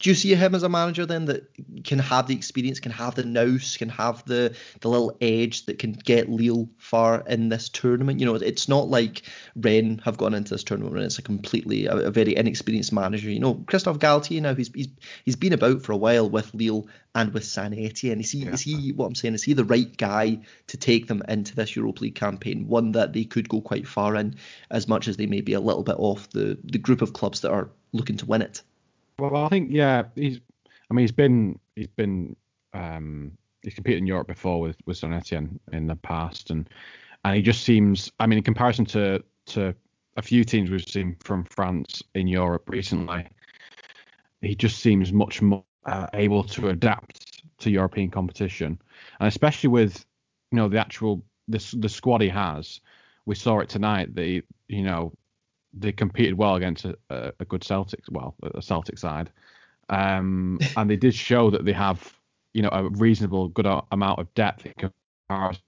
[0.00, 1.48] do you see him as a manager then that
[1.82, 5.80] can have the experience, can have the nous, can have the the little edge that
[5.80, 8.20] can get Lille far in this tournament?
[8.20, 9.22] You know, it's not like
[9.56, 13.28] Rennes have gone into this tournament and it's a completely a, a very inexperienced manager.
[13.28, 14.88] You know, Christophe Galtier now he's he's
[15.24, 18.20] he's been about for a while with Lille and with Saint Etienne.
[18.20, 18.52] Is he yeah.
[18.52, 19.34] is he what I'm saying?
[19.34, 22.68] Is he the right guy to take them into this Europa League campaign?
[22.68, 24.36] One that they could go quite far in,
[24.70, 27.40] as much as they may be a little bit off the the group of clubs
[27.40, 28.62] that are looking to win it.
[29.18, 30.40] Well, I think yeah, he's.
[30.90, 32.36] I mean, he's been he's been
[32.72, 36.68] um, he's competed in Europe before with with Saint Etienne in the past, and
[37.24, 38.12] and he just seems.
[38.20, 39.74] I mean, in comparison to to
[40.16, 43.26] a few teams we've seen from France in Europe recently,
[44.40, 48.80] he just seems much more uh, able to adapt to European competition,
[49.20, 50.06] and especially with
[50.52, 52.80] you know the actual the the squad he has.
[53.26, 54.14] We saw it tonight.
[54.14, 55.12] The you know
[55.72, 59.30] they competed well against a, a good Celtic, well, a Celtic side,
[59.88, 62.12] um, and they did show that they have,
[62.54, 64.72] you know, a reasonable good amount of depth in
[65.28, 65.62] comparison.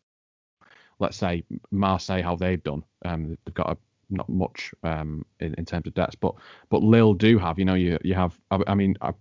[0.99, 2.85] Let's say Marseille, how they've done.
[3.05, 3.77] Um, they've got a,
[4.11, 6.35] not much um, in, in terms of depth, but
[6.69, 7.59] but Lille do have.
[7.59, 8.39] You know, you you have.
[8.51, 9.13] I, I mean, I,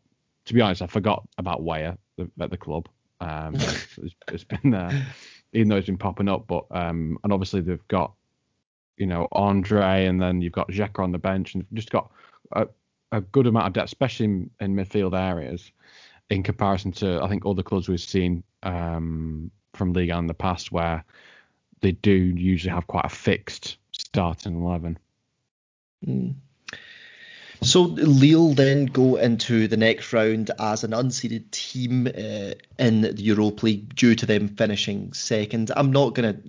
[0.45, 1.97] to be honest, I forgot about Weah
[2.41, 2.89] at the club.
[3.21, 5.07] Um, it's, it's been there,
[5.53, 6.47] even though it's been popping up.
[6.47, 8.13] But um, and obviously they've got
[8.99, 12.11] you know Andre, and then you've got Xeka on the bench, and just got
[12.51, 12.67] a,
[13.11, 15.71] a good amount of depth, especially in, in, midfield areas,
[16.29, 20.33] in comparison to I think other clubs we've seen um, from Ligue 1 in the
[20.33, 21.03] past where
[21.81, 24.99] they do usually have quite a fixed starting eleven.
[26.05, 26.35] Mm.
[27.61, 33.21] So Lille then go into the next round as an unseeded team uh, in the
[33.21, 35.71] Europa League due to them finishing second.
[35.75, 36.41] I'm not going to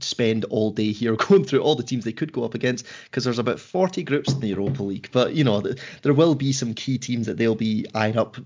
[0.00, 3.24] spend all day here going through all the teams they could go up against because
[3.24, 5.08] there's about 40 groups in the Europa League.
[5.12, 5.62] But you know,
[6.02, 8.36] there will be some key teams that they'll be eyeing up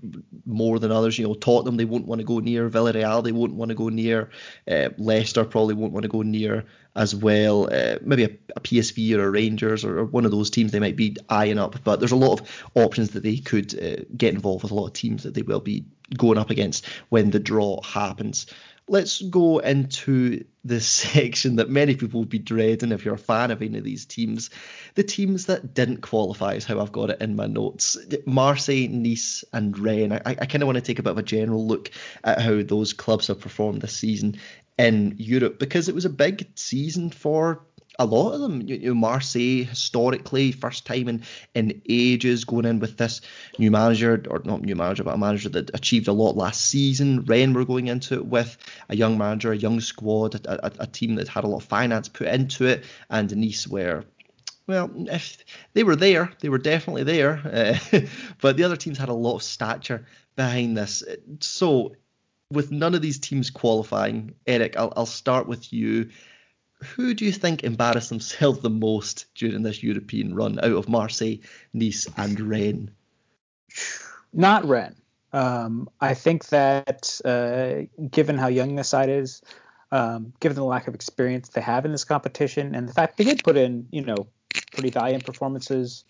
[0.45, 1.17] more than others.
[1.17, 3.89] You know, Tottenham they won't want to go near, Villarreal they won't want to go
[3.89, 4.29] near,
[4.69, 7.69] uh, Leicester probably won't want to go near as well.
[7.71, 10.79] Uh, maybe a, a, PSV or a Rangers or, or, one of those teams they
[10.79, 11.75] might be eyeing up.
[11.83, 14.71] But there's a lot of options that they could uh, get involved with.
[14.71, 15.85] A lot of teams that they will be
[16.17, 18.47] going up against when the draw happens
[18.87, 23.51] let's go into the section that many people would be dreading if you're a fan
[23.51, 24.49] of any of these teams.
[24.95, 27.97] The teams that didn't qualify is how I've got it in my notes.
[28.25, 30.21] Marseille, Nice, and Rennes.
[30.25, 31.91] I, I kind of want to take a bit of a general look
[32.23, 34.39] at how those clubs have performed this season
[34.77, 37.65] in Europe because it was a big season for
[37.99, 41.23] a lot of them, you know, Marseille historically, first time in,
[41.55, 43.21] in ages going in with this
[43.57, 47.23] new manager, or not new manager, but a manager that achieved a lot last season.
[47.25, 48.57] Rennes were going into it with
[48.89, 51.63] a young manager, a young squad, a, a, a team that had a lot of
[51.63, 54.03] finance put into it, and Nice were
[54.67, 55.37] well, if
[55.73, 57.41] they were there, they were definitely there.
[57.93, 57.99] Uh,
[58.41, 60.05] but the other teams had a lot of stature
[60.35, 61.03] behind this.
[61.39, 61.95] So,
[62.51, 66.09] with none of these teams qualifying, Eric, I'll, I'll start with you
[66.79, 71.37] who do you think embarrassed themselves the most during this European run out of Marseille,
[71.73, 72.89] Nice, and Rennes?
[74.33, 74.95] Not Rennes.
[75.33, 79.41] Um, I think that uh, given how young this side is,
[79.91, 83.23] um, given the lack of experience they have in this competition, and the fact they
[83.23, 84.27] did put in, you know,
[84.71, 86.05] pretty valiant performances,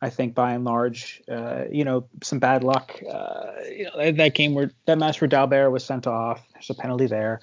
[0.00, 3.00] I think by and large, uh, you know, some bad luck.
[3.10, 6.74] Uh, you know, that game where that match where Dalbert was sent off, there's a
[6.74, 7.40] penalty there.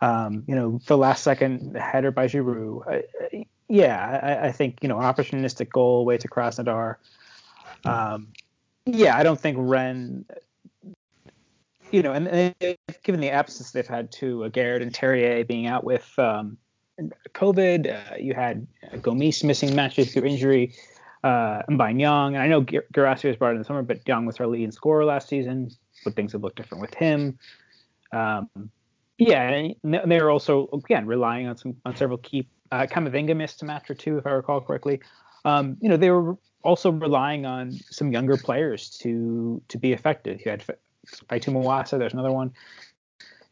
[0.00, 2.82] Um, you know, the last second header by Giroud.
[2.88, 6.96] I, yeah, I, I, think you know, opportunistic goal way to Krasnodar.
[7.84, 8.28] Um,
[8.86, 10.24] yeah, I don't think Ren.
[11.90, 15.66] You know, and, and, given the absence they've had to uh, Garrett and Terrier being
[15.66, 16.56] out with um,
[17.34, 20.74] COVID, uh, you had Gomis missing matches through injury,
[21.24, 22.34] uh, by Niang.
[22.34, 25.04] And I know Guirassy was brought in the summer, but Niang was our leading scorer
[25.04, 25.70] last season.
[26.04, 27.38] But things have looked different with him.
[28.12, 28.48] Um,
[29.20, 29.48] yeah,
[29.82, 32.48] and they're also again relying on some on several key.
[32.72, 35.00] Uh, Camavinga missed a match or two, if I recall correctly.
[35.44, 40.40] Um, you know, they were also relying on some younger players to to be effective.
[40.44, 40.64] You had
[41.28, 42.52] Faitout Maouassa, there's another one.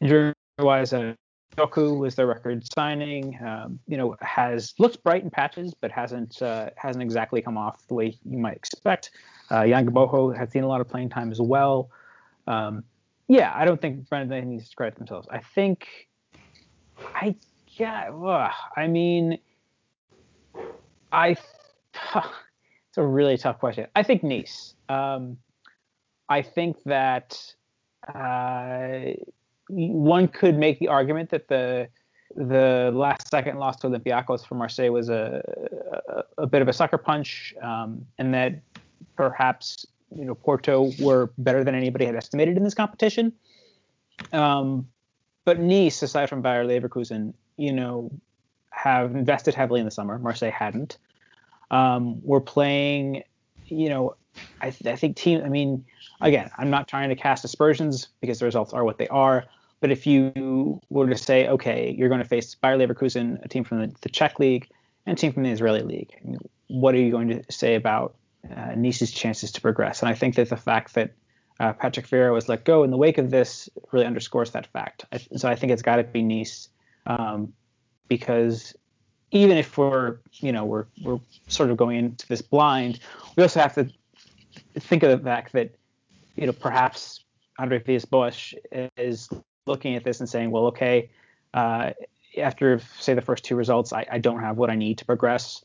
[0.01, 1.13] Injury wise, uh,
[1.55, 3.37] Doku was their record signing.
[3.45, 7.85] Um, you know, has looked bright in patches, but hasn't uh, hasn't exactly come off
[7.87, 9.11] the way you might expect.
[9.51, 11.89] Uh, Yann Gboho has seen a lot of playing time as well.
[12.47, 12.83] Um,
[13.29, 15.27] yeah, I don't think Brendan needs to credit themselves.
[15.31, 15.87] I think,
[17.15, 17.35] I
[17.67, 18.09] yeah,
[18.75, 19.37] I mean,
[21.11, 21.37] I.
[22.89, 23.85] It's a really tough question.
[23.95, 24.73] I think Nice.
[24.89, 25.37] Um,
[26.27, 27.39] I think that
[28.11, 29.13] uh,
[29.69, 31.87] one could make the argument that the
[32.35, 35.43] the last second loss to Olympiacos for Marseille was a,
[36.07, 38.59] a, a bit of a sucker punch, um, and that
[39.15, 43.33] perhaps you know Porto were better than anybody had estimated in this competition.
[44.33, 44.87] Um,
[45.45, 48.11] but Nice, aside from Bayer Leverkusen, you know,
[48.71, 50.19] have invested heavily in the summer.
[50.19, 50.97] Marseille hadn't.
[51.71, 53.23] Um, we're playing,
[53.65, 54.15] you know,
[54.61, 55.41] I, th- I think team.
[55.43, 55.85] I mean,
[56.21, 59.45] again, I'm not trying to cast aspersions because the results are what they are.
[59.81, 63.63] But if you were to say, okay, you're going to face Bayer Leverkusen, a team
[63.63, 64.67] from the, the Czech league,
[65.05, 68.15] and a team from the Israeli league, what are you going to say about
[68.55, 70.01] uh, Nice's chances to progress.
[70.01, 71.11] And I think that the fact that
[71.59, 75.05] uh, Patrick Vieira was let go in the wake of this really underscores that fact.
[75.11, 76.69] I, so I think it's got to be Nice
[77.05, 77.53] um,
[78.07, 78.75] because
[79.31, 82.99] even if we're, you know, we're we're sort of going into this blind,
[83.35, 83.89] we also have to
[84.79, 85.75] think of the fact that,
[86.35, 87.23] you know, perhaps
[87.57, 88.53] Andre Villas-Boas
[88.97, 89.29] is
[89.65, 91.09] looking at this and saying, well, okay,
[91.53, 91.91] uh,
[92.37, 95.63] after say the first two results, I, I, don't have what I need to progress.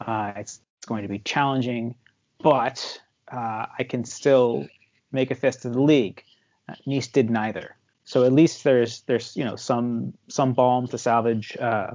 [0.00, 1.94] Uh, it's, it's going to be challenging
[2.38, 3.00] but
[3.32, 4.66] uh, I can still
[5.12, 6.22] make a fist of the league.
[6.68, 7.76] Uh, nice did neither.
[8.04, 11.92] So at least there's there's you know some some balm to salvage uh,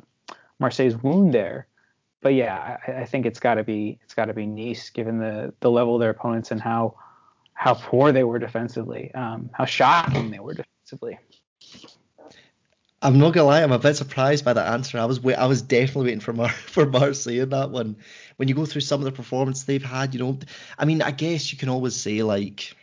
[0.59, 1.67] Marseille's wound there.
[2.21, 5.19] But yeah, I, I think it's got to be it's got to be Nice given
[5.19, 6.95] the the level of their opponents and how
[7.53, 11.19] how poor they were defensively, um, how shocking they were defensively.
[13.01, 14.99] I'm not gonna lie, I'm a bit surprised by that answer.
[14.99, 17.97] I was wait, I was definitely waiting for Mar- for Marseille in that one.
[18.37, 20.39] When you go through some of the performance they've had, you know,
[20.77, 22.75] I mean, I guess you can always say like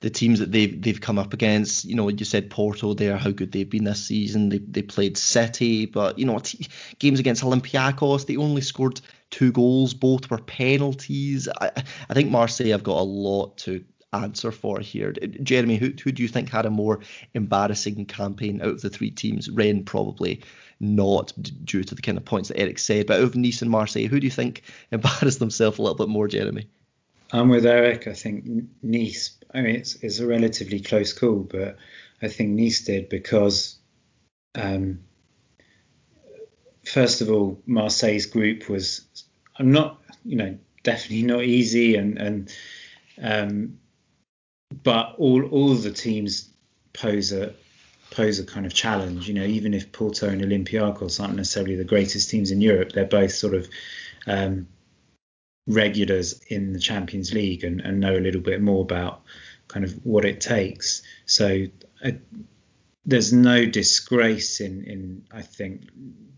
[0.00, 1.84] the teams that they've they've come up against.
[1.86, 4.50] You know, you said Porto there, how good they've been this season.
[4.50, 6.66] They they played City, but you know, t-
[6.98, 9.94] games against Olympiacos, they only scored two goals.
[9.94, 11.48] Both were penalties.
[11.48, 11.72] I
[12.08, 15.12] I think Marseille have got a lot to answer for here.
[15.42, 17.00] Jeremy, who who do you think had a more
[17.34, 19.50] embarrassing campaign out of the three teams?
[19.50, 20.42] Rennes probably
[20.80, 21.32] not
[21.64, 24.06] due to the kind of points that Eric said, but out of Nice and Marseille,
[24.06, 26.68] who do you think embarrassed themselves a little bit more, Jeremy?
[27.32, 28.06] I'm with Eric.
[28.06, 28.44] I think
[28.82, 29.38] Nice.
[29.52, 31.76] I mean, it's it's a relatively close call, but
[32.22, 33.78] I think Nice did because,
[34.54, 35.00] um,
[36.86, 39.02] first of all, Marseille's group was.
[39.56, 42.52] I'm not, you know, definitely not easy, and and
[43.20, 43.78] um,
[44.82, 46.50] but all all the teams
[46.92, 47.54] pose a
[48.10, 49.28] pose a kind of challenge.
[49.28, 53.04] You know, even if Porto and Olympiacos aren't necessarily the greatest teams in Europe, they're
[53.04, 53.68] both sort of
[54.26, 54.66] um,
[55.66, 59.22] regulars in the Champions League and, and, know a little bit more about
[59.68, 61.02] kind of what it takes.
[61.26, 61.66] So
[62.04, 62.12] uh,
[63.06, 65.88] there's no disgrace in, in I think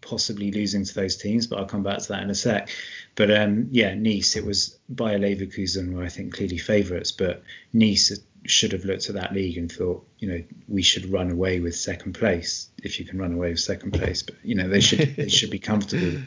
[0.01, 2.69] possibly losing to those teams, but I'll come back to that in a sec.
[3.15, 8.13] But um, yeah, Nice, it was Bayer Leverkusen were I think clearly favourites, but Nice
[8.45, 11.75] should have looked at that league and thought, you know, we should run away with
[11.75, 14.23] second place if you can run away with second place.
[14.23, 16.23] But you know, they should they should be comfortable.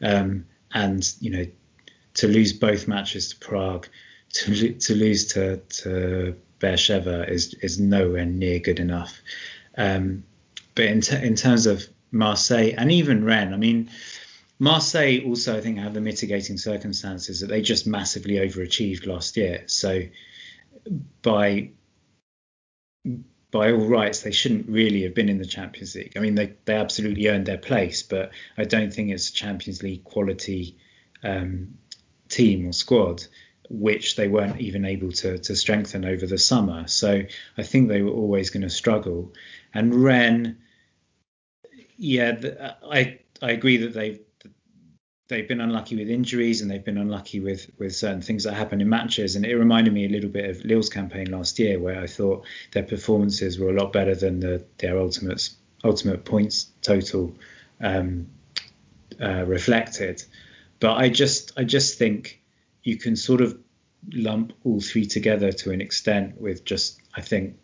[0.00, 1.46] Um, and you know,
[2.14, 3.88] to lose both matches to Prague,
[4.34, 9.20] to to lose to to Beersheva is is nowhere near good enough.
[9.78, 10.24] Um,
[10.74, 13.90] but in t- in terms of Marseille and even Rennes, I mean.
[14.60, 19.62] Marseille also, I think, have the mitigating circumstances that they just massively overachieved last year.
[19.66, 20.02] So
[21.22, 21.70] by
[23.50, 26.12] by all rights, they shouldn't really have been in the Champions League.
[26.16, 29.82] I mean, they, they absolutely earned their place, but I don't think it's a Champions
[29.82, 30.76] League quality
[31.22, 31.78] um,
[32.28, 33.24] team or squad,
[33.70, 36.88] which they weren't even able to, to strengthen over the summer.
[36.88, 37.22] So
[37.56, 39.32] I think they were always going to struggle.
[39.74, 40.56] And Rennes,
[41.96, 44.20] yeah, the, I I agree that they've
[45.28, 48.80] they've been unlucky with injuries and they've been unlucky with with certain things that happen
[48.80, 49.36] in matches.
[49.36, 52.46] And it reminded me a little bit of Lille's campaign last year, where I thought
[52.72, 55.50] their performances were a lot better than the, their ultimate
[55.84, 57.34] ultimate points total
[57.80, 58.28] um,
[59.20, 60.24] uh, reflected.
[60.80, 62.40] But I just I just think
[62.82, 63.58] you can sort of
[64.12, 67.58] lump all three together to an extent with just I think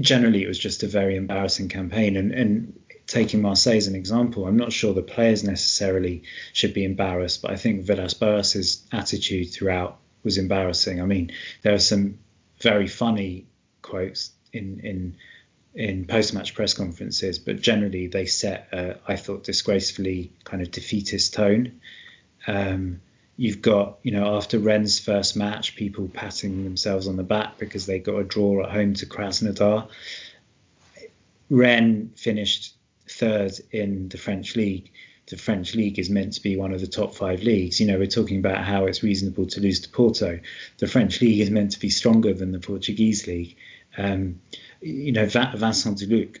[0.00, 4.46] generally it was just a very embarrassing campaign and and taking Marseille as an example,
[4.46, 9.98] I'm not sure the players necessarily should be embarrassed, but I think Villas-Boas's attitude throughout
[10.22, 11.02] was embarrassing.
[11.02, 11.32] I mean,
[11.62, 12.20] there are some
[12.60, 13.46] very funny
[13.82, 15.16] quotes in in
[15.74, 21.34] in post-match press conferences, but generally they set, a, I thought, disgracefully kind of defeatist
[21.34, 21.80] tone.
[22.46, 23.00] Um,
[23.40, 27.86] you've got, you know, after Rennes' first match, people patting themselves on the back because
[27.86, 29.88] they got a draw at home to Krasnodar.
[31.48, 32.74] Rennes finished
[33.08, 34.92] third in the French league.
[35.28, 37.80] The French league is meant to be one of the top five leagues.
[37.80, 40.38] You know, we're talking about how it's reasonable to lose to Porto.
[40.76, 43.56] The French league is meant to be stronger than the Portuguese league.
[43.96, 44.38] Um,
[44.82, 46.40] you know, Vincent Duluc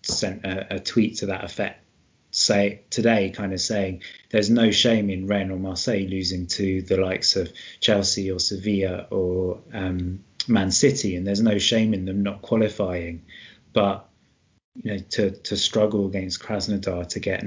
[0.00, 1.84] sent a, a tweet to that effect
[2.30, 6.96] say today kind of saying there's no shame in Rennes or Marseille losing to the
[6.98, 12.22] likes of Chelsea or Sevilla or um, Man City, and there's no shame in them
[12.22, 13.24] not qualifying.
[13.72, 14.08] But
[14.74, 17.44] you know, to to struggle against Krasnodar, to get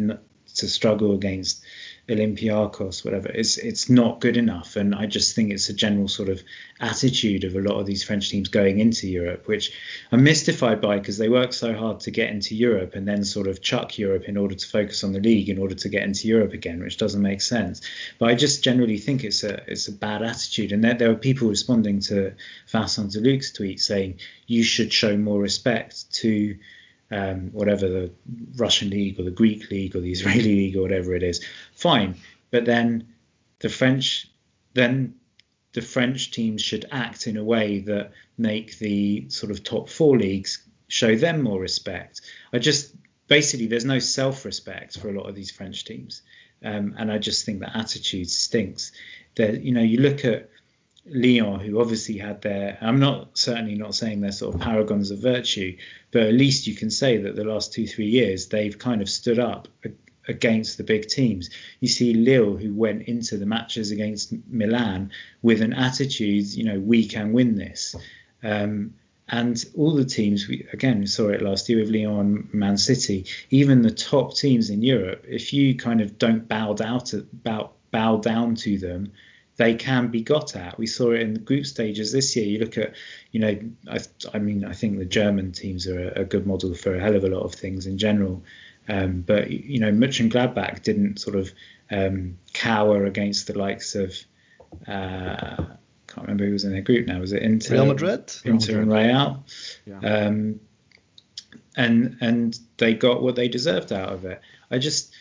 [0.56, 1.64] to struggle against
[2.12, 3.30] Olympiacos, whatever.
[3.30, 6.44] It's it's not good enough, and I just think it's a general sort of
[6.80, 9.72] attitude of a lot of these French teams going into Europe, which
[10.12, 13.48] I'm mystified by because they work so hard to get into Europe and then sort
[13.48, 16.28] of chuck Europe in order to focus on the league in order to get into
[16.28, 17.82] Europe again, which doesn't make sense.
[18.20, 21.16] But I just generally think it's a it's a bad attitude, and there, there are
[21.16, 22.34] people responding to
[22.68, 26.58] Vincent Duluc's tweet saying you should show more respect to
[27.12, 28.12] um, whatever the
[28.56, 31.44] Russian league or the Greek league or the Israeli league or whatever it is,
[31.76, 32.16] fine.
[32.50, 33.08] But then
[33.60, 34.30] the French,
[34.74, 35.16] then
[35.74, 40.18] the French teams should act in a way that make the sort of top four
[40.18, 42.22] leagues show them more respect.
[42.52, 42.94] I just
[43.28, 46.22] basically there's no self-respect for a lot of these French teams,
[46.64, 48.92] um, and I just think that attitude stinks.
[49.36, 50.50] That you know you look at
[51.06, 55.20] Lyon, who obviously had their, I'm not certainly not saying they're sort of paragons of
[55.20, 55.76] virtue,
[56.12, 59.10] but at least you can say that the last two, three years they've kind of
[59.10, 59.68] stood up
[60.28, 61.50] against the big teams.
[61.80, 66.80] You see Lille, who went into the matches against Milan with an attitude, you know,
[66.80, 67.96] we can win this.
[68.44, 68.94] Um,
[69.28, 73.26] and all the teams, we, again, we saw it last year with Lyon, Man City,
[73.50, 77.72] even the top teams in Europe, if you kind of don't bow down to, bow,
[77.92, 79.12] bow down to them,
[79.62, 80.80] they can be got at.
[80.80, 82.46] We saw it in the group stages this year.
[82.48, 82.96] You look at,
[83.32, 84.00] you know, I,
[84.34, 87.16] I mean, I think the German teams are a, a, good model for a hell
[87.16, 88.44] of a lot of things in general.
[88.90, 91.52] Um, but you know, Mönchengladbach didn't sort of
[91.92, 94.16] um, cower against the likes of.
[94.88, 95.66] Uh,
[96.08, 97.20] can't remember who was in their group now.
[97.20, 97.76] Was it Inter?
[97.76, 98.34] Real Madrid.
[98.44, 99.46] Inter and Real.
[99.86, 100.00] Yeah.
[100.00, 100.60] Um,
[101.78, 104.42] and and they got what they deserved out of it.
[104.72, 105.14] I just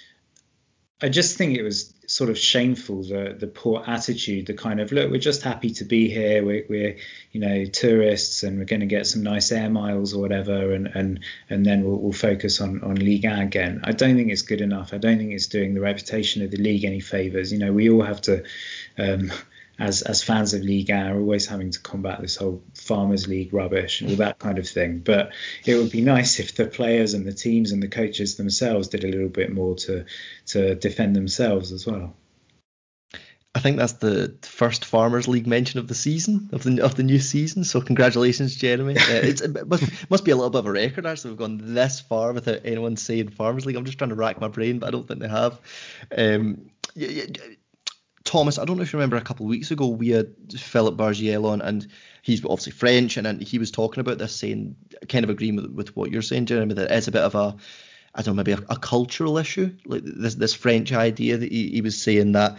[1.03, 4.93] I just think it was sort of shameful the the poor attitude, the kind of
[4.93, 6.97] look, we're just happy to be here, we're, we're
[7.33, 10.89] you know tourists and we're going to get some nice air miles or whatever, and
[10.89, 13.81] and and then we'll, we'll focus on on Ligue 1 again.
[13.85, 14.93] I don't think it's good enough.
[14.93, 17.53] I don't think it's doing the reputation of the league any favors.
[17.53, 18.45] You know, we all have to.
[18.99, 19.33] Um,
[19.81, 24.01] as as fans of League are always having to combat this whole Farmers League rubbish
[24.01, 24.99] and all that kind of thing.
[24.99, 25.33] But
[25.64, 29.05] it would be nice if the players and the teams and the coaches themselves did
[29.05, 30.05] a little bit more to
[30.49, 32.14] to defend themselves as well.
[33.53, 37.03] I think that's the first Farmers League mention of the season of the of the
[37.03, 37.64] new season.
[37.64, 38.97] So congratulations, Jeremy.
[38.97, 41.31] Uh, it must, must be a little bit of a record actually.
[41.31, 43.76] We've gone this far without anyone saying Farmers League.
[43.76, 45.59] I'm just trying to rack my brain, but I don't think they have.
[46.16, 46.70] Um,
[48.31, 50.97] Thomas, I don't know if you remember a couple of weeks ago we had Philip
[50.97, 51.85] Bargiel on, and
[52.22, 54.76] he's obviously French, and, and he was talking about this, saying
[55.09, 57.57] kind of agreeing with, with what you're saying, Jeremy, that it's a bit of a
[58.14, 61.70] I don't know, maybe a, a, cultural issue, like this this French idea that he,
[61.70, 62.59] he, was saying that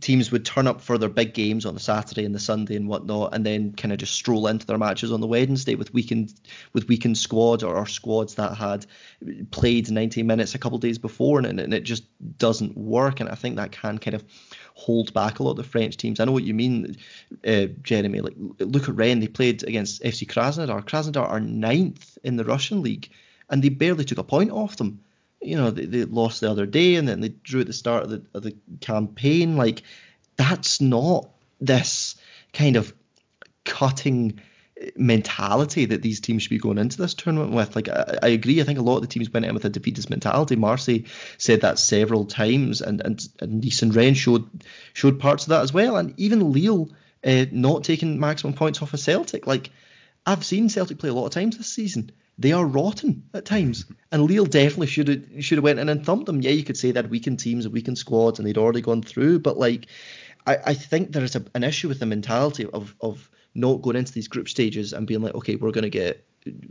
[0.00, 2.88] teams would turn up for their big games on the Saturday and the Sunday and
[2.88, 6.34] whatnot, and then kind of just stroll into their matches on the Wednesday with weakened
[6.72, 8.86] with weakened squads or, or squads that had
[9.50, 12.04] played 90 minutes a couple days before, and, and it just
[12.38, 13.20] doesn't work.
[13.20, 14.24] And I think that can kind of
[14.74, 16.20] hold back a lot of the French teams.
[16.20, 16.96] I know what you mean,
[17.46, 18.20] uh, Jeremy.
[18.20, 20.84] Like look at Rennes, they played against FC Krasnodar.
[20.84, 23.10] Krasnodar are ninth in the Russian league
[23.50, 25.00] and they barely took a point off them.
[25.40, 28.04] You know, they, they lost the other day, and then they drew at the start
[28.04, 29.56] of the, of the campaign.
[29.56, 29.82] Like,
[30.36, 31.28] that's not
[31.60, 32.16] this
[32.52, 32.92] kind of
[33.64, 34.40] cutting
[34.96, 37.74] mentality that these teams should be going into this tournament with.
[37.74, 38.60] Like, I, I, agree.
[38.60, 40.56] I think a lot of the teams went in with a defeatist mentality.
[40.56, 41.00] Marseille
[41.36, 44.48] said that several times, and and, and Nice and showed
[44.92, 45.96] showed parts of that as well.
[45.96, 46.90] And even Lille
[47.24, 49.46] uh, not taking maximum points off of Celtic.
[49.46, 49.70] Like,
[50.24, 53.84] I've seen Celtic play a lot of times this season, they are rotten at times.
[54.12, 56.40] And Lille definitely should have should have went in and thumped them.
[56.40, 59.40] Yeah, you could say that weakened teams and weakened squads and they'd already gone through,
[59.40, 59.86] but like
[60.46, 63.96] I, I think there is a, an issue with the mentality of of not going
[63.96, 66.24] into these group stages and being like, okay, we're gonna get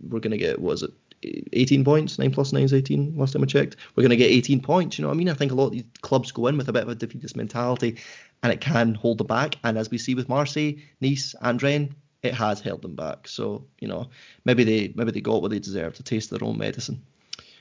[0.08, 0.92] we're gonna get what was it
[1.24, 3.76] 18 points, 9 plus 9 is 18 last time I checked.
[3.96, 4.98] We're going to get 18 points.
[4.98, 5.30] You know what I mean?
[5.30, 7.36] I think a lot of these clubs go in with a bit of a defeatist
[7.36, 7.98] mentality
[8.44, 9.56] and it can hold them back.
[9.64, 11.94] And as we see with Marseille, Nice, and Rennes,
[12.24, 13.28] it has held them back.
[13.28, 14.10] So you know
[14.46, 17.02] maybe they maybe they got what they deserved to taste their own medicine.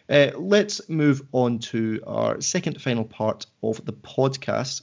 [0.09, 4.83] Uh, let's move on to our second final part of the podcast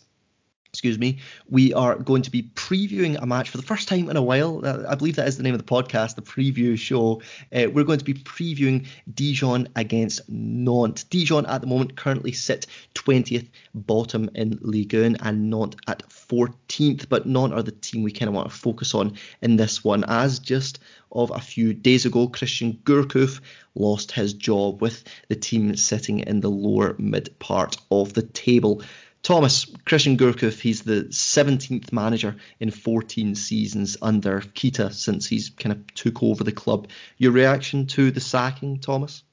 [0.73, 4.17] excuse me, we are going to be previewing a match for the first time in
[4.17, 4.65] a while.
[4.65, 7.21] I believe that is the name of the podcast, the preview show.
[7.55, 11.03] Uh, we're going to be previewing Dijon against Nantes.
[11.03, 12.65] Dijon at the moment currently sit
[12.95, 18.11] 20th bottom in Ligue 1 and Nantes at 14th, but Nantes are the team we
[18.11, 20.79] kind of want to focus on in this one, as just
[21.13, 23.39] of a few days ago, Christian Gourcuff
[23.75, 28.81] lost his job with the team sitting in the lower mid part of the table.
[29.23, 35.71] Thomas, Christian Gourcuff, he's the 17th manager in 14 seasons under Kita since he's kind
[35.71, 36.89] of took over the club.
[37.17, 39.23] Your reaction to the sacking, Thomas?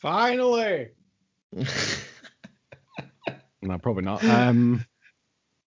[0.00, 0.90] Finally.
[3.62, 4.22] no, probably not.
[4.22, 4.84] Um,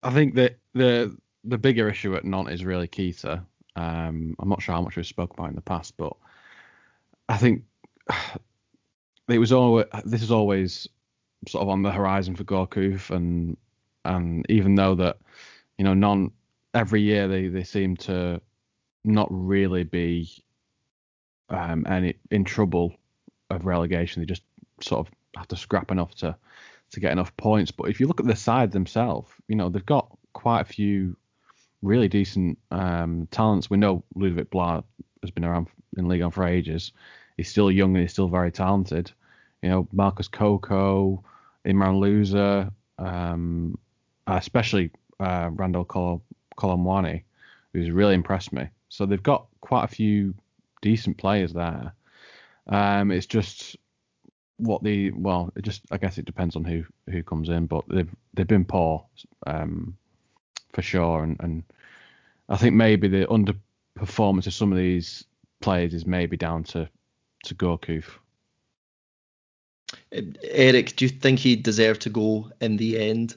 [0.03, 3.45] I think that the the bigger issue at Nantes is really Kita.
[3.77, 6.15] Um, I'm not sure how much we've spoke about in the past, but
[7.29, 7.65] I think
[9.29, 10.89] it was always this is always
[11.49, 13.57] sort of on the horizon for Gourcuff, and
[14.05, 15.19] and even though that
[15.79, 16.31] you know non
[16.75, 18.41] every year they they seem to
[19.05, 20.29] not really be
[21.51, 22.95] um, any in trouble
[23.51, 24.21] of relegation.
[24.21, 24.43] They just
[24.81, 26.37] sort of have to scrap enough to
[26.91, 27.71] to get enough points.
[27.71, 31.17] But if you look at the side themselves, you know they've got quite a few
[31.83, 33.69] really decent um, talents.
[33.69, 34.83] We know Ludovic Blas
[35.23, 36.93] has been around in Ligue 1 for ages.
[37.37, 39.13] He's still young and he's still very talented.
[39.63, 41.23] You know Marcus Coco,
[41.67, 43.79] Imran Louza, um,
[44.27, 44.91] especially
[45.21, 46.23] uh, Randal Col-
[46.57, 47.23] Kolo Muani,
[47.73, 48.69] who's really impressed me.
[48.89, 50.35] So they've got quite a few
[50.83, 51.93] decent players there.
[52.69, 53.77] Um, it's just
[54.59, 57.85] what the well, it just I guess it depends on who who comes in, but
[57.89, 59.05] they've they've been poor
[59.47, 59.97] um,
[60.73, 61.65] for sure, and, and
[62.49, 65.25] I think maybe the underperformance of some of these
[65.61, 66.89] players is maybe down to
[67.45, 68.05] to Gourcuff.
[70.43, 73.37] Eric, do you think he deserved to go in the end?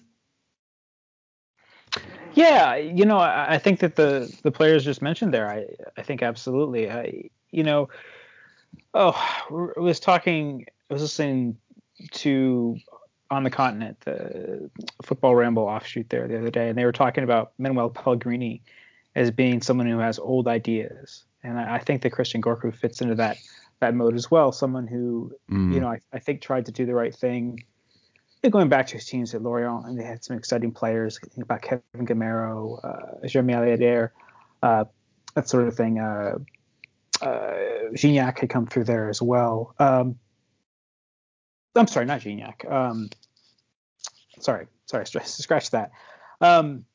[2.34, 5.66] Yeah, you know, I, I think that the the players just mentioned there, I
[5.98, 6.90] I think absolutely.
[6.90, 7.90] I you know,
[8.94, 9.16] oh,
[9.76, 11.58] I was talking, I was listening
[12.12, 12.78] to
[13.32, 14.70] on the continent, the
[15.04, 18.62] football ramble offshoot there the other day, and they were talking about Manuel Pellegrini
[19.16, 23.02] as being someone who has old ideas, and I, I think that Christian Gourcuff fits
[23.02, 23.38] into that
[23.80, 24.52] that mode as well.
[24.52, 25.74] Someone who, mm.
[25.74, 27.64] you know, I, I, think tried to do the right thing.
[28.50, 31.20] Going back to his teams at Lorient, and they had some exciting players.
[31.20, 34.12] Think about Kevin Gameiro, uh, Jeremy Aliadière,
[34.64, 34.86] uh,
[35.34, 36.00] that sort of thing.
[36.00, 36.36] Uh,
[37.22, 37.56] uh,
[37.94, 39.76] Gignac had come through there as well.
[39.80, 40.18] Um,
[41.76, 42.72] I'm sorry, not Gignac.
[42.72, 43.10] Um,
[44.40, 45.92] sorry, sorry, scratch that.
[46.42, 46.86] Um,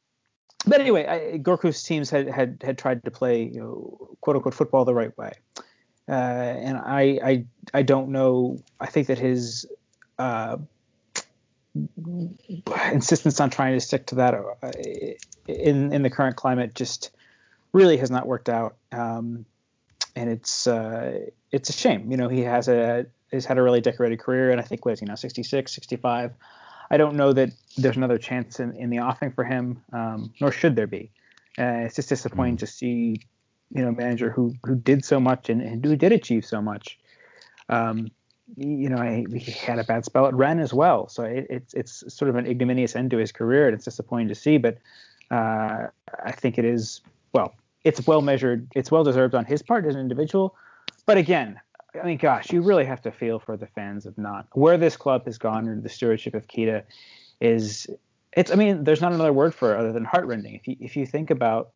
[0.66, 4.54] but anyway, I, Gourcuff's teams had, had had tried to play, you know, quote unquote
[4.54, 5.32] football the right way,
[6.12, 8.58] uh, and I, I I don't know.
[8.78, 9.66] I think that his
[10.18, 10.58] uh,
[12.92, 14.72] insistence on trying to stick to that uh,
[15.48, 17.10] in in the current climate just
[17.72, 18.76] really has not worked out.
[18.92, 19.46] Um,
[20.14, 22.10] and it's uh, it's a shame.
[22.10, 25.00] You know, he has a has had a really decorated career, and I think was
[25.00, 26.32] you know 66, 65.
[26.90, 30.52] I don't know that there's another chance in, in the offing for him, um, nor
[30.52, 31.10] should there be.
[31.58, 32.60] Uh, it's just disappointing mm.
[32.60, 33.22] to see,
[33.74, 36.98] you know, manager who who did so much and, and who did achieve so much.
[37.68, 38.10] Um,
[38.56, 41.74] you know, I, he had a bad spell at Rennes as well, so it, it's
[41.74, 44.58] it's sort of an ignominious end to his career, and it's disappointing to see.
[44.58, 44.78] But
[45.30, 45.86] uh,
[46.24, 47.00] I think it is
[47.32, 47.54] well,
[47.84, 50.54] it's well measured, it's well deserved on his part as an individual.
[51.06, 51.58] But again,
[52.00, 54.96] I mean, gosh, you really have to feel for the fans of not where this
[54.96, 56.82] club has gone under the stewardship of Kita
[57.40, 57.86] is
[58.32, 58.50] it's.
[58.50, 60.54] I mean, there's not another word for it other than heartrending.
[60.54, 61.70] If you if you think about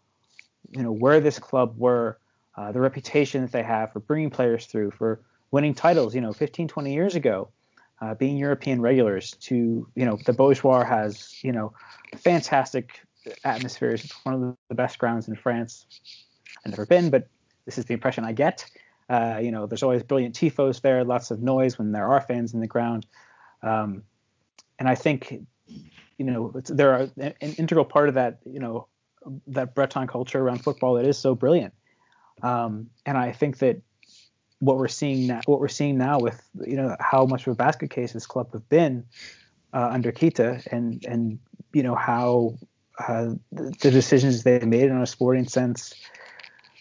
[0.70, 2.18] you know where this club were,
[2.56, 6.32] uh, the reputation that they have for bringing players through, for winning titles, you know,
[6.32, 7.48] 15, 20 years ago,
[8.00, 11.72] uh, being European regulars, to you know the Beaujoire has you know
[12.16, 13.00] fantastic
[13.44, 14.04] atmospheres.
[14.04, 15.86] It's one of the best grounds in France.
[16.64, 17.28] I've never been, but
[17.64, 18.64] this is the impression I get.
[19.08, 22.54] Uh, you know, there's always brilliant tifos there, lots of noise when there are fans
[22.54, 23.06] in the ground.
[23.62, 24.02] Um,
[24.78, 28.88] and I think, you know, there are an integral part of that, you know,
[29.48, 31.74] that Breton culture around football that is so brilliant.
[32.42, 33.80] Um, and I think that
[34.58, 37.56] what we're seeing now, what we're seeing now with, you know, how much of a
[37.56, 39.04] basket case this club have been
[39.72, 41.38] uh, under Kita and, and,
[41.72, 42.56] you know, how
[42.98, 45.94] uh, the decisions they made in a sporting sense,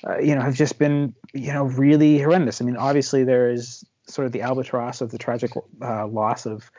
[0.07, 2.61] uh, you know, have just been, you know, really horrendous.
[2.61, 6.71] I mean, obviously there is sort of the albatross of the tragic uh, loss of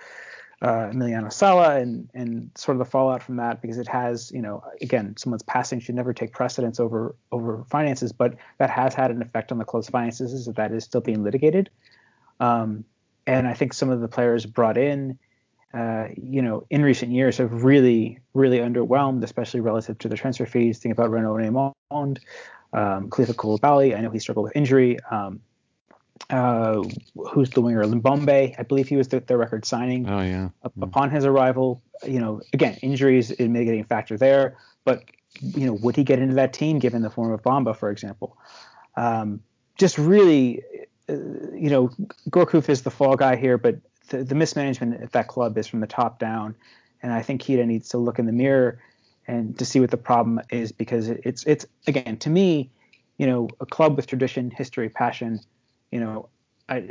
[0.63, 4.41] uh, Emiliano Sala and and sort of the fallout from that because it has, you
[4.41, 9.11] know, again, someone's passing should never take precedence over over finances, but that has had
[9.11, 11.71] an effect on the club's finances is that, that is still being litigated.
[12.41, 12.85] Um,
[13.27, 15.19] and I think some of the players brought in
[15.77, 20.47] uh, you know, in recent years have really, really underwhelmed, especially relative to the transfer
[20.47, 20.79] fees.
[20.79, 21.75] Think about Renaud Emond,
[22.73, 23.97] um, Kalifa Coulibaly.
[23.97, 24.99] I know he struggled with injury.
[25.11, 25.41] Um,
[26.31, 26.83] uh,
[27.31, 27.85] who's the winger?
[27.85, 28.55] Limbombe.
[28.59, 30.09] I believe he was the, the record signing.
[30.09, 30.49] Oh yeah.
[30.81, 34.57] Upon his arrival, you know, again, injuries is a mitigating factor there.
[34.85, 35.05] But
[35.41, 38.37] you know, would he get into that team given the form of Bamba, for example?
[38.97, 39.43] Um,
[39.77, 40.63] just really,
[41.09, 41.15] uh,
[41.53, 41.91] you know,
[42.31, 43.77] Gourcuff is the fall guy here, but
[44.09, 46.55] the, the mismanagement at that club is from the top down,
[47.03, 48.81] and I think Kita needs to look in the mirror
[49.27, 52.71] and to see what the problem is because it's it's again to me,
[53.19, 55.41] you know, a club with tradition, history, passion,
[55.91, 56.29] you know,
[56.69, 56.91] I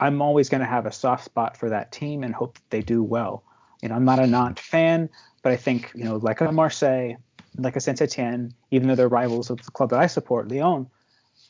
[0.00, 2.82] I'm always going to have a soft spot for that team and hope that they
[2.82, 3.44] do well.
[3.82, 5.10] You know, I'm not a Nantes fan,
[5.42, 7.16] but I think you know, like a Marseille,
[7.56, 10.88] like a Saint Etienne, even though they're rivals of the club that I support, Lyon,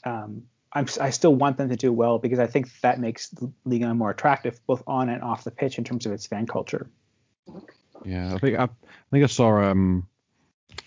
[0.05, 0.42] um,
[0.72, 3.82] I'm, i still want them to do well because I think that makes the Ligue
[3.82, 6.90] 1 more attractive, both on and off the pitch, in terms of its fan culture.
[8.05, 8.68] Yeah, I think I, I
[9.11, 10.07] think I saw um,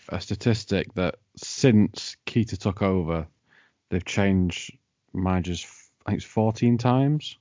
[0.10, 3.28] a statistic that since Kita took over,
[3.90, 4.78] they've changed
[5.14, 5.66] managers.
[6.10, 7.38] I think it's 14 times,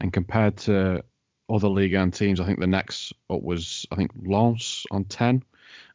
[0.00, 1.04] and compared to
[1.48, 5.44] other Ligue 1 teams, I think the next up was I think Lens on 10,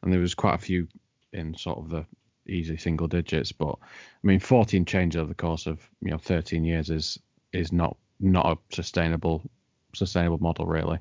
[0.00, 0.88] and there was quite a few
[1.34, 2.06] in sort of the
[2.50, 3.52] easy single digits.
[3.52, 7.18] But I mean, 14 changes over the course of you know 13 years is
[7.52, 9.42] is not not a sustainable
[9.94, 11.00] sustainable model really.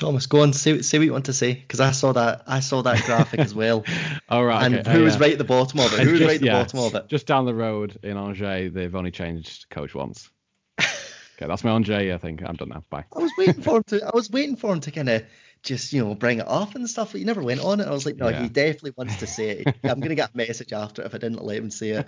[0.00, 2.60] Thomas, go on, say, say what you want to say, because I saw that I
[2.60, 3.84] saw that graphic as well.
[4.28, 4.64] All right.
[4.64, 4.92] And okay.
[4.92, 6.00] who was right at the bottom of it?
[6.04, 7.08] Who was right at the bottom of it?
[7.08, 10.30] Just down the road in Angers, they've only changed coach once.
[10.80, 12.14] okay, that's my Angers.
[12.14, 12.82] I think I'm done now.
[12.88, 13.04] Bye.
[13.14, 14.02] I was waiting for him to.
[14.06, 15.22] I was waiting for him to kind of
[15.62, 17.12] just you know bring it up and stuff.
[17.12, 17.86] But he never went on it.
[17.86, 18.42] I was like, no, yeah.
[18.42, 19.76] he definitely wants to say it.
[19.84, 22.04] I'm gonna get a message after if I didn't let him say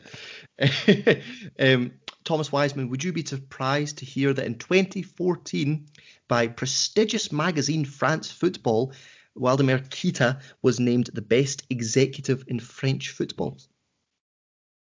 [0.59, 1.23] it.
[1.59, 1.93] um,
[2.25, 5.87] Thomas Wiseman, would you be surprised to hear that in 2014,
[6.29, 8.93] by prestigious magazine France Football,
[9.37, 13.59] Waldemar Kita was named the best executive in French football.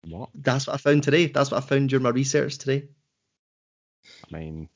[0.03, 0.29] What?
[0.35, 1.27] That's what I found today.
[1.27, 2.87] That's what I found during my research today.
[4.31, 4.69] I mean,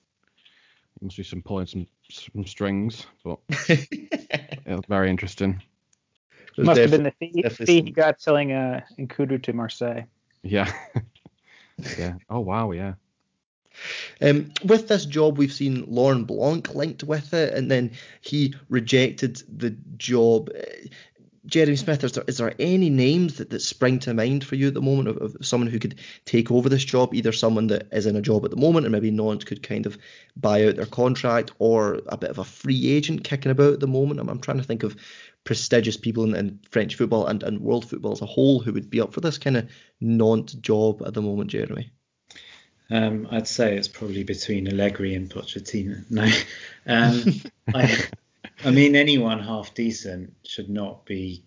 [1.01, 5.61] must be some pulling some some strings, but it was very interesting.
[6.57, 10.03] It must have been the fee, fee he got selling uh, Nkoudou to Marseille.
[10.43, 10.71] Yeah.
[11.97, 12.15] yeah.
[12.29, 12.71] Oh wow.
[12.71, 12.93] Yeah.
[14.21, 17.91] Um, with this job, we've seen Laurent Blanc linked with it, and then
[18.21, 20.49] he rejected the job.
[21.49, 24.67] Jeremy Smith, is there, is there any names that, that spring to mind for you
[24.67, 27.13] at the moment of, of someone who could take over this job?
[27.13, 29.85] Either someone that is in a job at the moment and maybe Nantes could kind
[29.85, 29.97] of
[30.37, 33.87] buy out their contract, or a bit of a free agent kicking about at the
[33.87, 34.19] moment.
[34.19, 34.95] I'm, I'm trying to think of
[35.43, 38.89] prestigious people in, in French football and, and world football as a whole who would
[38.89, 39.69] be up for this kind of
[39.99, 41.91] Nantes job at the moment, Jeremy.
[42.91, 46.03] Um, I'd say it's probably between Allegri and Pochettino.
[46.09, 46.23] No,
[46.87, 47.41] um,
[47.73, 48.03] I,
[48.63, 51.43] I mean anyone half decent should not be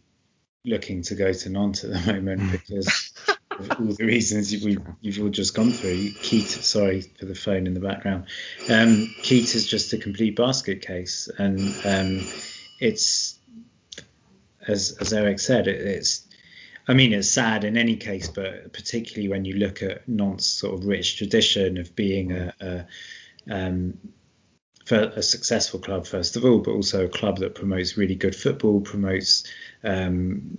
[0.65, 3.13] looking to go to Nantes at the moment because
[3.51, 6.11] of all the reasons we, you've all just gone through.
[6.23, 8.27] Keat, sorry for the phone in the background.
[8.71, 12.27] Um, Keat is just a complete basket case, and um,
[12.81, 13.39] it's
[14.67, 16.27] as as Eric said, it, it's
[16.89, 20.75] I mean, it's sad in any case, but particularly when you look at Nantes' sort
[20.75, 22.87] of rich tradition of being a, a,
[23.51, 23.99] um,
[24.91, 28.81] a successful club, first of all, but also a club that promotes really good football,
[28.81, 29.45] promotes
[29.85, 30.59] um,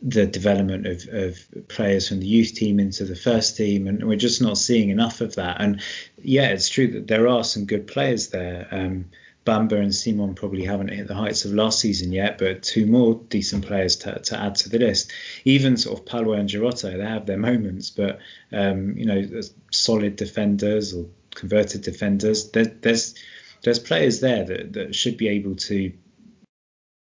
[0.00, 4.16] the development of, of, players from the youth team into the first team, and we're
[4.16, 5.60] just not seeing enough of that.
[5.60, 5.80] And
[6.22, 8.68] yeah, it's true that there are some good players there.
[8.70, 9.06] Um,
[9.44, 13.14] Bamba and Simon probably haven't hit the heights of last season yet, but two more
[13.28, 15.10] decent players to, to add to the list.
[15.44, 18.18] Even sort of Pallois and Girotto, they have their moments, but
[18.52, 21.06] um, you know, solid defenders or
[21.38, 22.50] converted defenders.
[22.50, 23.14] There, there's
[23.62, 25.92] there's players there that, that should be able to,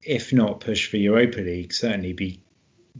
[0.02, 2.40] if not push for Europa League, certainly be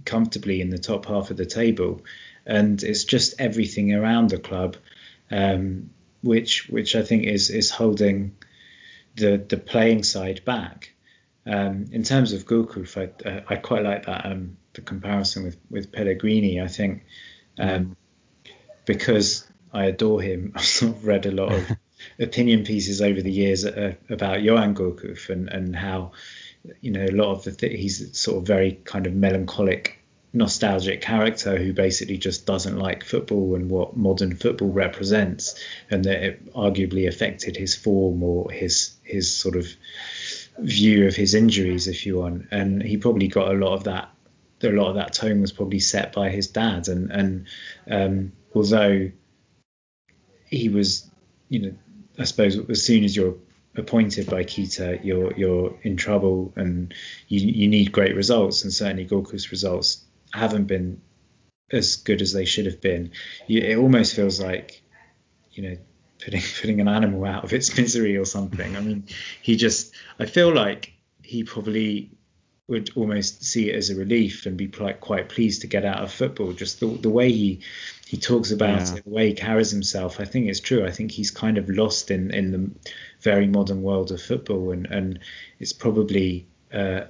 [0.05, 2.03] comfortably in the top half of the table.
[2.45, 4.76] And it's just everything around the club,
[5.30, 5.91] um,
[6.22, 8.37] which which I think is is holding
[9.16, 10.93] the the playing side back.
[11.47, 15.57] Um, in terms of Gourcuff, I, uh, I quite like that um, the comparison with
[15.70, 16.61] with Pellegrini.
[16.61, 17.05] I think
[17.59, 17.97] um,
[18.84, 21.71] because I adore him, I've sort of read a lot of
[22.19, 26.12] opinion pieces over the years uh, about Yoann Gourcuff and and how
[26.81, 30.03] you know a lot of the th- he's sort of very kind of melancholic
[30.33, 35.55] nostalgic character who basically just doesn't like football and what modern football represents,
[35.91, 39.67] and that it arguably affected his form or his his sort of
[40.59, 42.47] view of his injuries, if you want.
[42.51, 44.11] And he probably got a lot of that.
[44.62, 47.47] A lot of that tone was probably set by his dad, and and
[47.91, 49.11] um, although
[50.49, 51.11] he was,
[51.49, 51.74] you know,
[52.18, 53.34] I suppose as soon as you're
[53.76, 56.94] appointed by Kita, you're you're in trouble and
[57.28, 61.01] you you need great results, and certainly Gourcuff's results haven't been
[61.72, 63.11] as good as they should have been.
[63.47, 64.82] You, it almost feels like,
[65.53, 65.76] you know,
[66.24, 68.76] putting putting an animal out of its misery or something.
[68.76, 69.05] I mean,
[69.42, 70.92] he just, I feel like
[71.22, 72.11] he probably
[72.69, 76.03] would almost see it as a relief and be quite quite pleased to get out
[76.03, 76.53] of football.
[76.53, 77.61] Just the, the way he
[78.07, 78.97] he talks about yeah.
[78.97, 80.85] it, the way he carries himself, I think it's true.
[80.85, 82.71] I think he's kind of lost in in the
[83.21, 85.21] very modern world of football, and and
[85.61, 87.03] it's probably uh,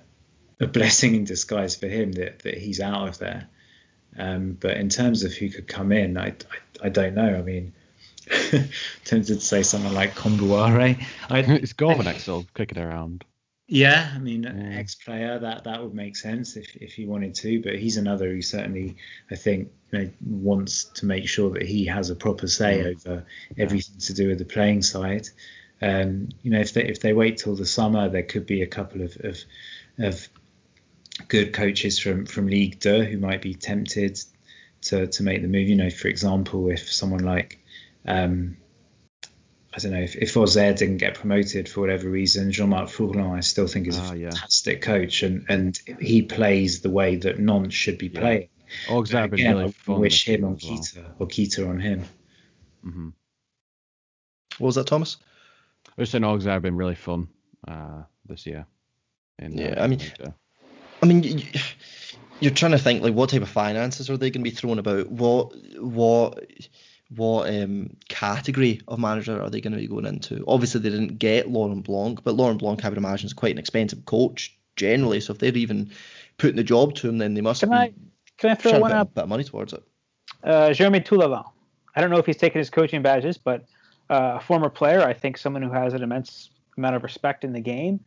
[0.61, 3.49] a blessing in disguise for him that, that he's out of there.
[4.19, 7.37] Um, but in terms of who could come in, I, I, I don't know.
[7.37, 7.75] I mean,
[9.05, 11.05] tempted to say someone like Kombouaré.
[11.31, 13.25] it's Gourvennec still kicking around.
[13.69, 14.79] Yeah, I mean, yeah.
[14.79, 18.41] ex-player that that would make sense if if he wanted to, but he's another who
[18.41, 18.97] certainly
[19.31, 22.95] I think you know, wants to make sure that he has a proper say mm.
[22.95, 23.25] over
[23.59, 25.29] everything to do with the playing side.
[25.83, 28.69] Um, you know, if they if they wait till the summer, there could be a
[28.69, 29.39] couple of of,
[29.99, 30.29] of
[31.27, 34.21] good coaches from from Ligue 2 who might be tempted
[34.83, 35.69] to to make the move.
[35.69, 37.59] You know, for example, if someone like
[38.07, 38.57] um,
[39.77, 43.41] I don't know if, if Auxerre didn't get promoted for whatever reason, Jean-Marc Furlan I
[43.41, 44.87] still think is a oh, fantastic yeah.
[44.87, 48.21] coach and and he plays the way that Nantes should be yeah.
[48.21, 48.49] playing.
[48.89, 50.79] Auxerre been really I wish him on well.
[50.79, 52.05] Kita or Kita on him.
[52.87, 53.09] Mm-hmm.
[54.59, 55.19] What was that, Thomas?
[55.89, 57.29] I was saying Auxerre have been really fun
[57.69, 58.67] uh, this year.
[59.39, 60.01] In, yeah, uh, I mean,
[61.03, 61.45] I mean,
[62.41, 64.79] you're trying to think like what type of finances are they going to be thrown
[64.79, 65.11] about?
[65.11, 66.47] What what
[67.15, 70.45] what um, category of manager are they going to be going into?
[70.47, 73.59] Obviously, they didn't get Laurent Blanc, but Laurent Blanc, I would imagine, is quite an
[73.59, 75.21] expensive coach generally.
[75.21, 75.91] So if they're even
[76.39, 77.93] putting the job to him, then they must can be I,
[78.39, 79.15] can I throw one up?
[79.15, 79.83] Bit of money towards it.
[80.43, 81.45] Uh, Jeremy Toulalan.
[81.95, 83.65] I don't know if he's taken his coaching badges, but
[84.11, 87.53] uh, a former player, I think someone who has an immense amount of respect in
[87.53, 88.01] the game.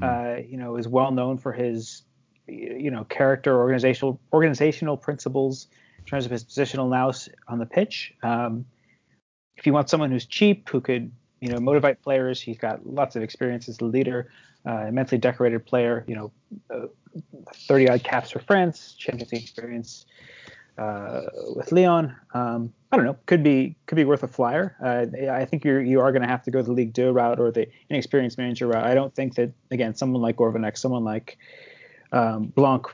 [0.00, 2.02] Uh, you know, is well known for his
[2.46, 5.66] you know character, organizational organizational principles
[6.00, 8.12] in terms of his positional nous on the pitch.
[8.22, 8.64] Um,
[9.56, 13.16] if you want someone who's cheap, who could you know motivate players, he's got lots
[13.16, 14.30] of experience as a leader,
[14.66, 16.04] uh, immensely decorated player.
[16.06, 16.32] You know,
[16.70, 16.86] uh,
[17.54, 20.06] 30 odd caps for France, Champions League experience
[20.78, 21.22] uh,
[21.54, 22.16] with Lyon.
[22.34, 24.76] Um, I don't know, could be could be worth a flyer.
[24.82, 27.38] Uh, I think you're you are going to have to go the League 2 route
[27.38, 28.84] or the inexperienced manager route.
[28.84, 31.38] I don't think that again, someone like Gourvennec, someone like
[32.12, 32.86] um, Blanc,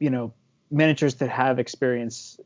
[0.00, 0.32] you know,
[0.74, 2.38] managers that have experience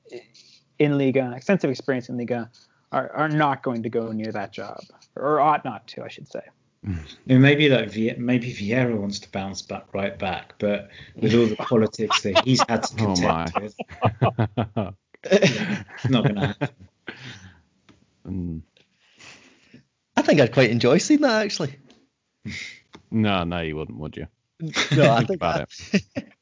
[0.79, 2.49] in Ligue 1, extensive experience in Ligue 1,
[2.93, 4.81] are, are not going to go near that job,
[5.17, 6.43] or ought not to, I should say.
[7.27, 12.23] Maybe like maybe Vieira wants to bounce back right back, but with all the politics
[12.23, 13.53] that he's had to Oh contend my.
[13.61, 13.75] with,
[15.25, 16.69] it's not going to happen.
[18.27, 18.63] Mm.
[20.17, 21.75] I think I'd quite enjoy seeing that actually.
[23.11, 24.27] No, no, you wouldn't, would you?
[24.61, 25.69] No, I Think think about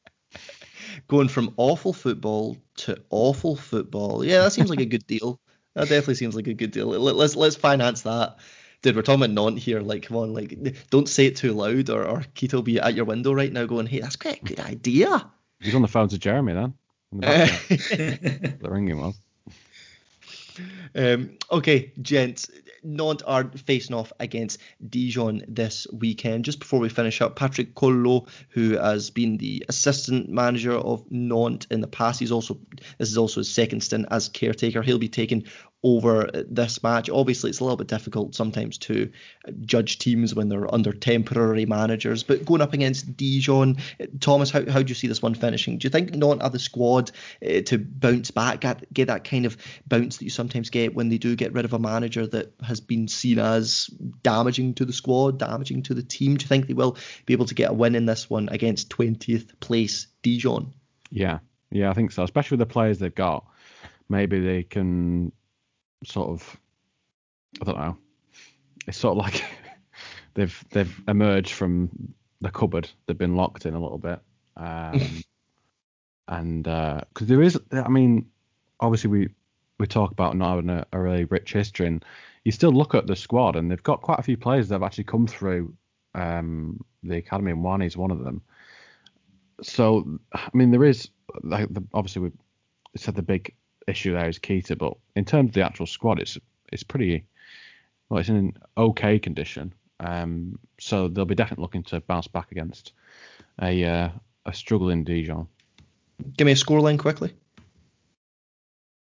[1.07, 4.23] going from awful football to awful football.
[4.23, 5.39] Yeah, that seems like a good deal.
[5.75, 6.87] That definitely seems like a good deal.
[6.87, 8.37] Let- Let's let's finance that.
[8.81, 9.81] Dude, we're talking about Nantes here.
[9.81, 10.55] Like, come on, like,
[10.91, 13.65] don't say it too loud, or, or Keith will be at your window right now
[13.65, 15.29] going, "Hey, that's quite a good idea."
[15.59, 16.73] He's on the phone to Jeremy then.
[17.11, 17.27] In the
[18.59, 18.71] background.
[18.71, 19.19] ringing was.
[20.95, 22.49] Um, okay, gents,
[22.83, 26.45] Nantes are facing off against Dijon this weekend.
[26.45, 31.67] Just before we finish up, Patrick Collot, who has been the assistant manager of Nantes
[31.69, 32.57] in the past, he's also
[32.97, 34.81] this is also his second stint as caretaker.
[34.81, 35.45] He'll be taking
[35.83, 37.09] over this match.
[37.09, 39.11] Obviously, it's a little bit difficult sometimes to
[39.61, 43.77] judge teams when they're under temporary managers, but going up against Dijon,
[44.19, 45.77] Thomas, how, how do you see this one finishing?
[45.77, 47.11] Do you think Nantes have the squad
[47.45, 49.55] uh, to bounce back, get, get that kind of
[49.87, 52.79] bounce that you sometimes get when they do get rid of a manager that has
[52.79, 53.87] been seen as
[54.23, 56.35] damaging to the squad, damaging to the team?
[56.35, 58.89] Do you think they will be able to get a win in this one against
[58.89, 60.73] 20th place Dijon?
[61.11, 61.39] Yeah,
[61.71, 62.23] yeah, I think so.
[62.23, 63.45] Especially with the players they've got,
[64.09, 65.31] maybe they can
[66.03, 66.59] sort of,
[67.61, 67.97] I don't know.
[68.87, 69.43] It's sort of like
[70.33, 72.89] they've they've emerged from the cupboard.
[73.05, 74.19] They've been locked in a little bit,
[74.55, 75.23] um,
[76.27, 78.27] and because there is, I mean,
[78.79, 79.29] obviously we
[79.79, 82.03] we talk about not having a, a really rich history, and
[82.43, 84.83] you still look at the squad, and they've got quite a few players that have
[84.83, 85.73] actually come through
[86.15, 88.41] um, the academy, and is one of them.
[89.61, 91.09] So, I mean, there is
[91.43, 92.31] like the, obviously we
[92.95, 93.53] said the big
[93.87, 96.37] issue there is Kita, but in terms of the actual squad, it's
[96.71, 97.25] it's pretty
[98.09, 99.73] well, it's in okay condition.
[99.99, 102.93] Um, so they'll be definitely looking to bounce back against
[103.61, 104.09] a uh,
[104.45, 105.47] a struggling Dijon.
[106.37, 107.33] Give me a scoreline quickly.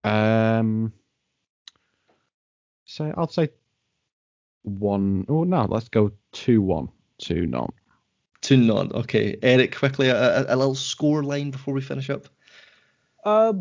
[0.04, 0.94] Um,
[2.86, 3.50] so I'll say
[4.64, 5.26] one.
[5.28, 7.72] Oh no, let's go two one to none.
[8.42, 8.92] To none.
[8.94, 12.28] Okay, Eric, quickly a, a, a little score line before we finish up.
[13.24, 13.54] Uh,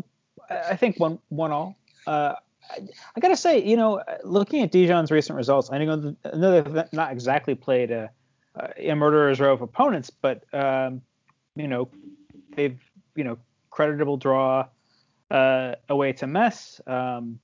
[0.49, 1.77] I think one one all.
[2.07, 2.33] Uh,
[2.69, 2.79] I,
[3.15, 7.55] I gotta say, you know, looking at Dijon's recent results, I know, they've not exactly
[7.55, 8.09] played a,
[8.77, 11.01] a murderer's row of opponents, but um,
[11.55, 11.89] you know,
[12.55, 12.79] they've
[13.15, 13.37] you know
[13.71, 14.67] creditable draw
[15.31, 16.81] uh, away to Metz.
[16.87, 17.39] Um,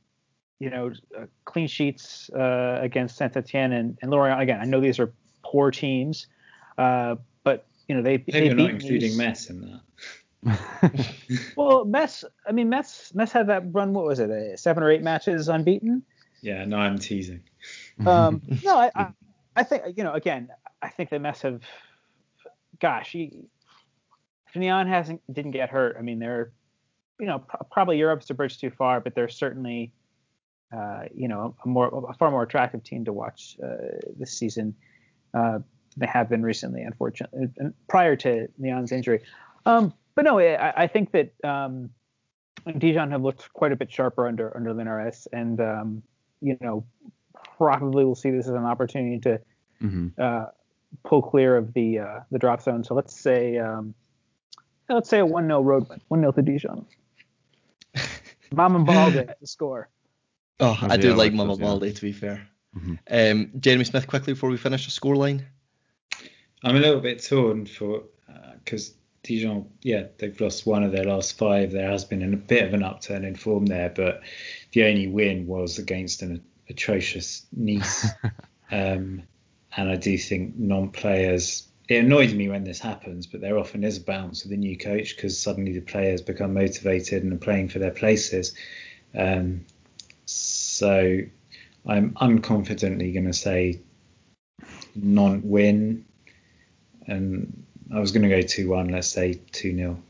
[0.59, 4.39] you know, uh, clean sheets uh, against Saint Etienne and, and Lorient.
[4.39, 5.11] Again, I know these are
[5.43, 6.27] poor teams,
[6.77, 9.81] uh, but you know they Maybe they you're not beat including Metz in that.
[11.55, 12.25] Well, Metz.
[12.47, 13.13] I mean, Metz.
[13.13, 13.93] Metz had that run.
[13.93, 14.29] What was it?
[14.29, 16.03] Uh, seven or eight matches unbeaten.
[16.41, 17.41] Yeah, no, I'm teasing.
[18.05, 19.07] Um, no, I, I,
[19.55, 20.13] I think you know.
[20.13, 20.49] Again,
[20.81, 21.61] I think the Metz have.
[22.79, 23.31] Gosh, he,
[24.47, 26.51] if Niang hasn't didn't get hurt, I mean, they're,
[27.19, 29.93] you know, pro- probably Europe's a bridge too far, but they're certainly,
[30.75, 34.75] uh, you know, a more a far more attractive team to watch uh, this season.
[35.33, 35.59] Uh,
[35.95, 37.49] they have been recently, unfortunately,
[37.87, 39.21] prior to Niang's injury.
[39.65, 41.89] Um, but no, I, I think that um,
[42.77, 46.03] Dijon have looked quite a bit sharper under under Linares, and um,
[46.41, 46.85] you know,
[47.57, 49.39] probably we'll see this as an opportunity to
[49.79, 50.45] hmm uh,
[51.03, 52.83] pull clear of the uh, the drop zone.
[52.83, 53.93] So let's say um,
[54.89, 56.85] let's say a one 0 road win, one 0 to Dijon.
[58.53, 59.89] Mama Balde to score.
[60.59, 61.65] Oh, I Yeah, do like which Mama was, yeah.
[61.65, 62.47] Balde, to be fair.
[62.77, 62.99] Mhm.
[63.09, 65.43] Um, Jeremy Smith, quickly before we finish the scoreline.
[66.63, 68.03] I'm a little bit torn for
[68.63, 68.93] because
[69.23, 71.71] Dijon, yeah, they've lost one of their last five.
[71.71, 74.21] There has been a bit of an upturn in form there, but
[74.71, 78.07] the only win was against an atrocious Nice.
[78.71, 79.23] um,
[79.77, 81.67] and I do think non-players.
[81.87, 84.77] It annoys me when this happens, but there often is a bounce with a new
[84.77, 88.55] coach because suddenly the players become motivated and are playing for their places.
[89.15, 89.65] Um,
[90.25, 91.19] so
[91.85, 93.81] I'm unconfidently going to say
[94.95, 96.05] non-win.
[97.07, 100.01] and I was going to go 2 1, let's say 2 0.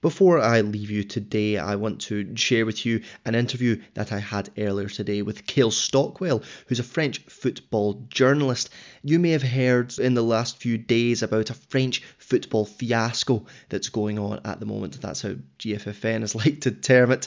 [0.00, 4.18] Before I leave you today, I want to share with you an interview that I
[4.18, 8.70] had earlier today with Kale Stockwell, who's a French football journalist.
[9.02, 13.88] You may have heard in the last few days about a French football fiasco that's
[13.88, 15.00] going on at the moment.
[15.00, 17.26] That's how GFFN is like to term it.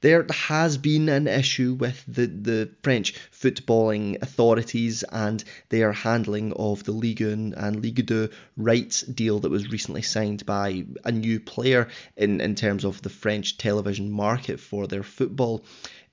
[0.00, 6.84] There has been an issue with the, the French footballing authorities and their handling of
[6.84, 11.40] the Ligue 1 and Ligue 2 rights deal that was recently signed by a new
[11.40, 15.64] player in, in terms of the French television market for their football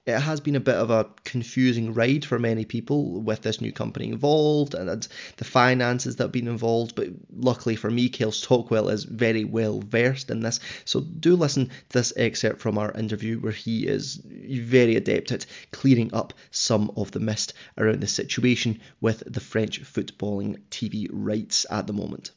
[0.06, 3.72] it has been a bit of a confusing ride for many people with this new
[3.72, 6.96] company involved and the finances that have been involved.
[6.96, 10.60] But luckily for me, Kale Stockwell is very well versed in this.
[10.86, 15.48] So do listen to this excerpt from our interview where he is very adept at
[15.72, 21.66] clearing up some of the mist around the situation with the French footballing TV rights
[21.72, 22.30] at the moment.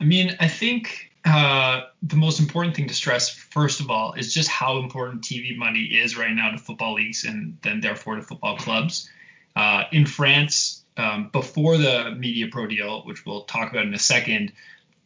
[0.00, 4.32] I mean, I think uh, the most important thing to stress, first of all, is
[4.32, 8.22] just how important TV money is right now to football leagues and then therefore to
[8.22, 9.10] football clubs.
[9.54, 13.98] Uh, in France, um, before the Media Pro deal, which we'll talk about in a
[13.98, 14.52] second,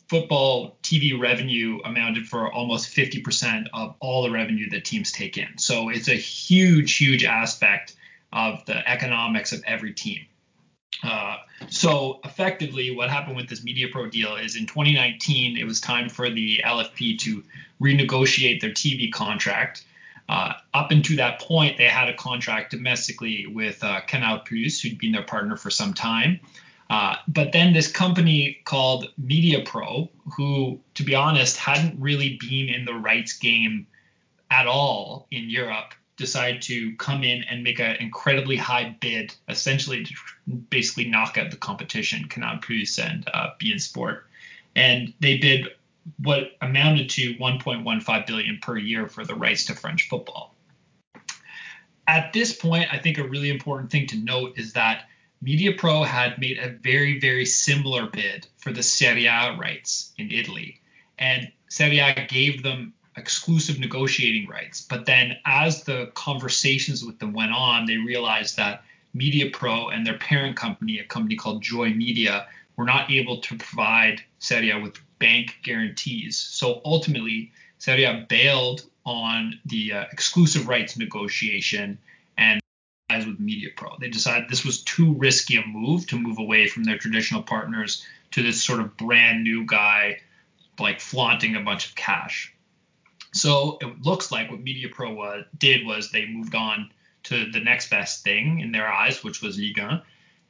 [0.08, 5.56] football TV revenue amounted for almost 50% of all the revenue that teams take in.
[5.56, 7.94] So it's a huge, huge aspect
[8.32, 10.26] of the economics of every team.
[11.02, 11.38] Uh,
[11.70, 16.08] so effectively, what happened with this Media Pro deal is in 2019, it was time
[16.08, 17.42] for the LFP to
[17.80, 19.84] renegotiate their TV contract.
[20.28, 24.98] Uh, up until that point, they had a contract domestically with uh, Canal Plus, who'd
[24.98, 26.40] been their partner for some time.
[26.88, 32.68] Uh, but then this company called Media Pro, who, to be honest, hadn't really been
[32.68, 33.86] in the rights game
[34.50, 40.04] at all in Europe, decide to come in and make an incredibly high bid, essentially
[40.04, 40.14] to
[40.70, 44.26] basically knock out the competition, Canal Plus and uh, beIN Sport.
[44.76, 45.68] And they bid
[46.18, 50.54] what amounted to 1.15 billion per year for the rights to French football.
[52.06, 55.08] At this point, I think a really important thing to note is that
[55.44, 60.80] MediaPro had made a very, very similar bid for the Serie A rights in Italy.
[61.18, 64.80] And Serie A gave them exclusive negotiating rights.
[64.80, 68.84] But then as the conversations with them went on, they realized that
[69.14, 72.46] Media Pro and their parent company, a company called Joye Media,
[72.76, 76.38] were not able to provide Serie with bank guarantees.
[76.38, 81.98] So ultimately, Serie bailed on the uh, exclusive rights negotiation
[82.38, 82.60] and
[83.10, 83.96] as with Media Pro.
[84.00, 88.06] They decided this was too risky a move to move away from their traditional partners
[88.30, 90.20] to this sort of brand new guy
[90.78, 92.54] like flaunting a bunch of cash.
[93.32, 96.90] So it looks like what MediaPro was, did was they moved on
[97.24, 100.02] to the next best thing in their eyes, which was Ligue 1.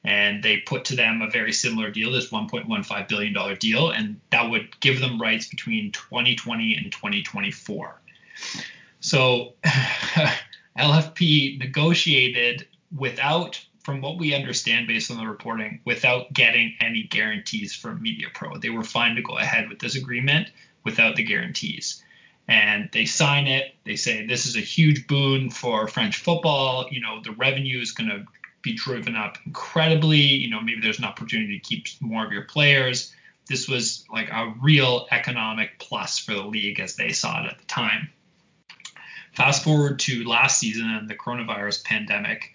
[0.05, 4.51] And they put to them a very similar deal, this $1.15 billion deal, and that
[4.51, 8.01] would give them rights between 2020 and 2024.
[8.99, 9.53] So
[10.77, 12.67] LFP negotiated
[12.97, 18.61] without, from what we understand based on the reporting, without getting any guarantees from MediaPro.
[18.61, 20.49] They were fine to go ahead with this agreement
[20.83, 22.03] without the guarantees
[22.53, 23.75] and they sign it.
[23.85, 26.87] They say this is a huge boon for French football.
[26.91, 28.27] You know, the revenue is going to
[28.61, 30.19] be driven up incredibly.
[30.19, 33.15] You know, maybe there's an opportunity to keep more of your players.
[33.49, 37.59] This was like a real economic plus for the league as they saw it at
[37.59, 38.11] the time.
[39.33, 42.51] Fast forward to last season and the coronavirus pandemic.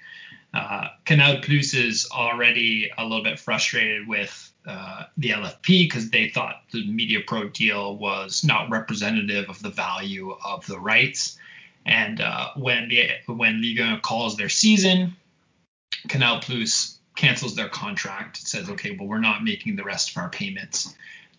[0.53, 6.27] Uh, Canal Plus is already a little bit frustrated with uh, the LFP because they
[6.27, 11.37] thought the Media Pro deal was not representative of the value of the rights.
[11.85, 15.15] And uh, when the when Ligue 1 calls their season,
[16.09, 18.39] Canal Plus cancels their contract.
[18.39, 20.93] It says, okay, well we're not making the rest of our payments.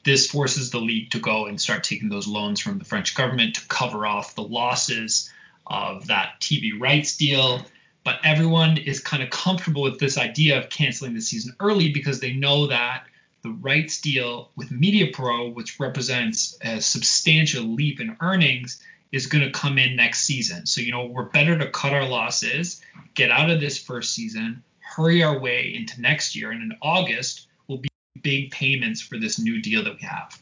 [0.05, 3.57] This forces the league to go and start taking those loans from the French government
[3.57, 5.31] to cover off the losses
[5.66, 7.62] of that TV rights deal
[8.09, 12.20] but everyone is kind of comfortable with this idea of canceling the season early because
[12.20, 13.05] they know that
[13.43, 18.82] the rights deal with MediaPro, which represents a substantial leap in earnings,
[19.12, 20.66] is going to come in next season.
[20.66, 22.82] So, you know, we're better to cut our losses,
[23.14, 26.51] get out of this first season, hurry our way into next year.
[26.51, 27.89] And in August will be
[28.20, 30.41] big payments for this new deal that we have.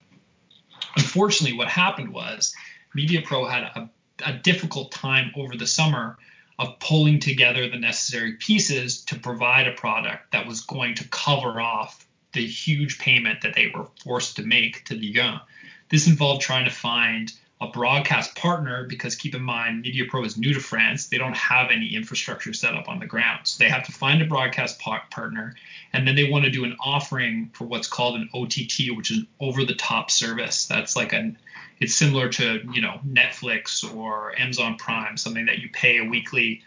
[0.96, 2.54] Unfortunately, what happened was
[2.96, 3.90] MediaPro had a,
[4.24, 6.16] a difficult time over the summer
[6.58, 11.60] of pulling together the necessary pieces to provide a product that was going to cover
[11.60, 15.40] off the huge payment that they were forced to make to Ligue 1.
[15.88, 20.52] This involved trying to find a broadcast partner because keep in mind MediaPro is new
[20.52, 21.06] to France.
[21.06, 23.46] They don't have any infrastructure set up on the ground.
[23.46, 25.54] So they have to find a broadcast partner
[25.92, 29.18] and then they want to do an offering for what's called an OTT, which is
[29.18, 30.66] an over the top service.
[30.66, 31.38] That's like an
[31.78, 36.62] it's similar to, you know, Netflix or Amazon Prime, something that you pay a weekly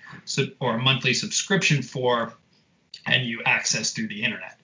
[0.59, 2.33] or a monthly subscription for
[3.05, 4.58] and you access through the internet.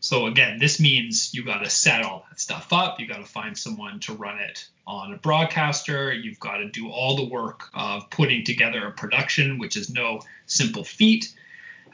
[0.00, 2.98] So again, this means you got to set all that stuff up.
[2.98, 6.12] You got to find someone to run it on a broadcaster.
[6.12, 10.22] You've got to do all the work of putting together a production, which is no
[10.46, 11.34] simple feat.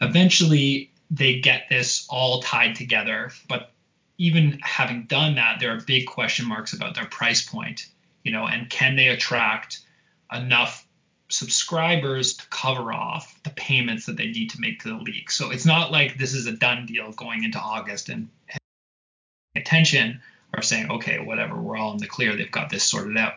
[0.01, 3.73] Eventually, they get this all tied together, but
[4.19, 7.87] even having done that, there are big question marks about their price point,
[8.23, 9.81] you know, and can they attract
[10.33, 10.86] enough
[11.29, 15.31] subscribers to cover off the payments that they need to make to the league.
[15.31, 18.29] So it's not like this is a done deal going into August and
[19.55, 20.21] attention
[20.55, 22.37] are saying, okay, whatever, we're all in the clear.
[22.37, 23.35] They've got this sorted out.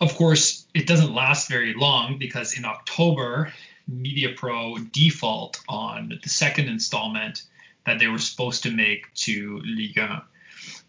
[0.00, 3.52] Of course, it doesn't last very long because in October,
[3.90, 7.42] MediaPro default on the second installment
[7.86, 10.24] that they were supposed to make to Liga,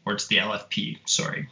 [0.05, 1.47] or to the LFP, sorry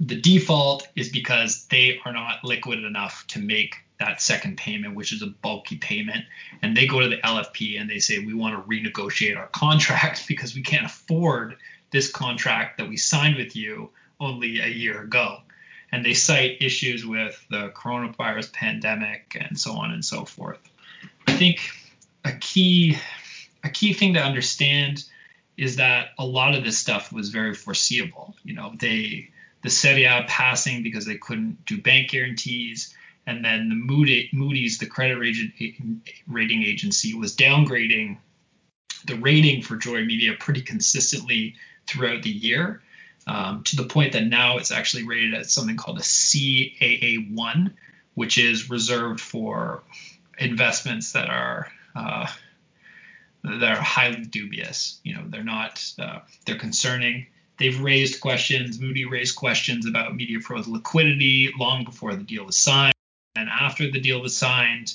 [0.00, 5.12] the default is because they are not liquid enough to make that second payment, which
[5.12, 6.24] is a bulky payment.
[6.62, 10.24] And they go to the LFP and they say, we want to renegotiate our contract
[10.28, 11.56] because we can't afford
[11.90, 13.90] this contract that we signed with you
[14.20, 15.38] only a year ago.
[15.90, 20.58] And they cite issues with the coronavirus pandemic and so on and so forth.
[21.26, 21.70] I think
[22.24, 22.98] a key
[23.64, 25.04] a key thing to understand
[25.56, 28.36] is that a lot of this stuff was very foreseeable.
[28.44, 29.30] You know, they
[29.62, 32.94] the Serie A passing because they couldn't do bank guarantees.
[33.26, 38.18] And then the Moody, Moody's, the credit rating agency, was downgrading
[39.04, 41.56] the rating for Joye Media pretty consistently
[41.86, 42.82] throughout the year,
[43.26, 47.72] um, to the point that now it's actually rated at something called a CAA1,
[48.14, 49.82] which is reserved for
[50.38, 52.26] investments that are uh,
[53.44, 55.00] that are highly dubious.
[55.02, 57.26] You know, they're not uh, they're concerning.
[57.58, 58.80] They've raised questions.
[58.80, 62.94] Moody raised questions about MediaPro's liquidity long before the deal was signed.
[63.36, 64.94] And after the deal was signed,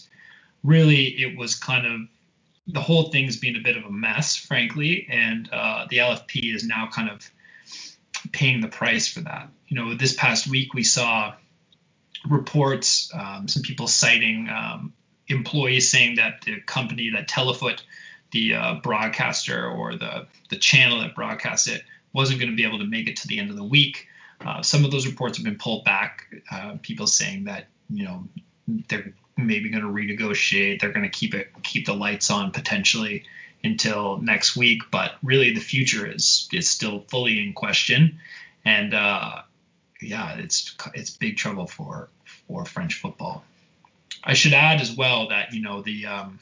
[0.64, 2.02] really it was kind of
[2.68, 5.08] the whole thing's been a bit of a mess, frankly.
[5.10, 7.30] And uh, the LFP is now kind of
[8.32, 9.50] paying the price for that.
[9.68, 11.34] You know, this past week we saw
[12.30, 14.94] reports, um, some people citing um,
[15.28, 17.84] employees saying that the company that Telefoot,
[18.32, 21.84] the uh, broadcaster or the the channel that broadcasts it,
[22.14, 24.08] wasn't going to be able to make it to the end of the week.
[24.42, 26.26] Uh, some of those reports have been pulled back.
[26.52, 28.28] Uh, people saying that you know
[28.88, 30.80] they're maybe going to renegotiate.
[30.80, 33.24] They're going to keep it keep the lights on potentially
[33.64, 34.84] until next week.
[34.92, 38.20] But really, the future is is still fully in question.
[38.66, 39.42] And uh,
[40.02, 42.10] yeah, it's it's big trouble for
[42.48, 43.44] for French football.
[44.24, 46.40] I should add as well that you know the um,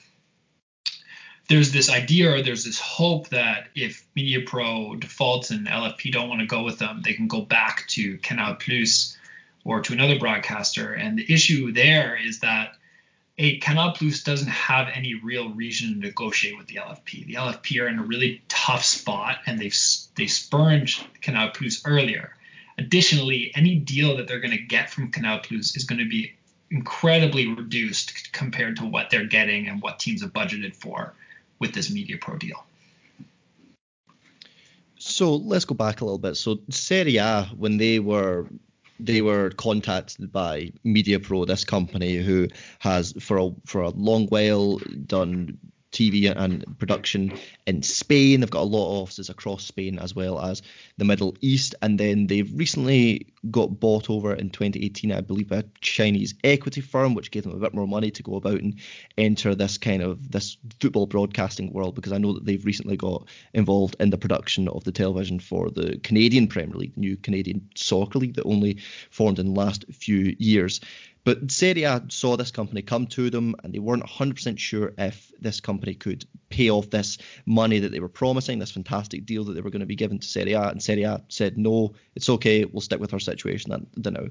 [1.48, 6.42] there's this idea or there's this hope that if MediaPro defaults and LFP don't want
[6.42, 9.18] to go with them, they can go back to Canal Plus
[9.66, 10.94] or to another broadcaster.
[10.94, 12.76] And the issue there is that
[13.38, 17.26] a Canal Plus doesn't have any real reason to negotiate with the LFP.
[17.26, 19.78] The LFP are in a really tough spot, and they've
[20.16, 22.36] they spurned Canal Plus earlier.
[22.78, 26.34] Additionally, any deal that they're going to get from Canal Plus is going to be
[26.70, 31.14] incredibly reduced compared to what they're getting and what teams have budgeted for
[31.62, 32.66] with this MediaPro deal.
[34.98, 36.36] So let's go back a little bit.
[36.36, 38.48] So Serie A, when they were
[39.00, 42.48] they were contacted by MediaPro, this company who
[42.80, 45.58] has for a for a long while done
[45.92, 47.34] TV and production
[47.66, 48.40] in Spain.
[48.40, 50.62] They've got a lot of offices across Spain as well as
[50.98, 51.76] the Middle East.
[51.82, 56.82] And then they've recently got bought over in 2018, I believe, by a Chinese equity
[56.82, 58.76] firm, which gave them a bit more money to go about and
[59.18, 61.96] enter this kind of this football broadcasting world.
[61.96, 65.70] Because I know that they've recently got involved in the production of the television for
[65.70, 68.78] the Canadian Premier League, the new Canadian Soccer League that only
[69.10, 70.80] formed in the last few years.
[71.24, 75.32] But Serie A saw this company come to them and they weren't 100% sure if
[75.40, 79.54] this company could pay off this money that they were promising, this fantastic deal that
[79.54, 80.70] they were going to be given to Serie A.
[80.70, 84.28] And Serie A said, no, it's okay, we'll stick with our situation now.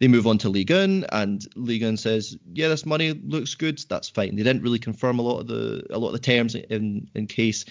[0.00, 3.78] They move on to Ligue 1 and Ligue 1 says, yeah, this money looks good,
[3.88, 4.34] that's fine.
[4.34, 7.26] They didn't really confirm a lot of the a lot of the terms in in
[7.28, 7.64] case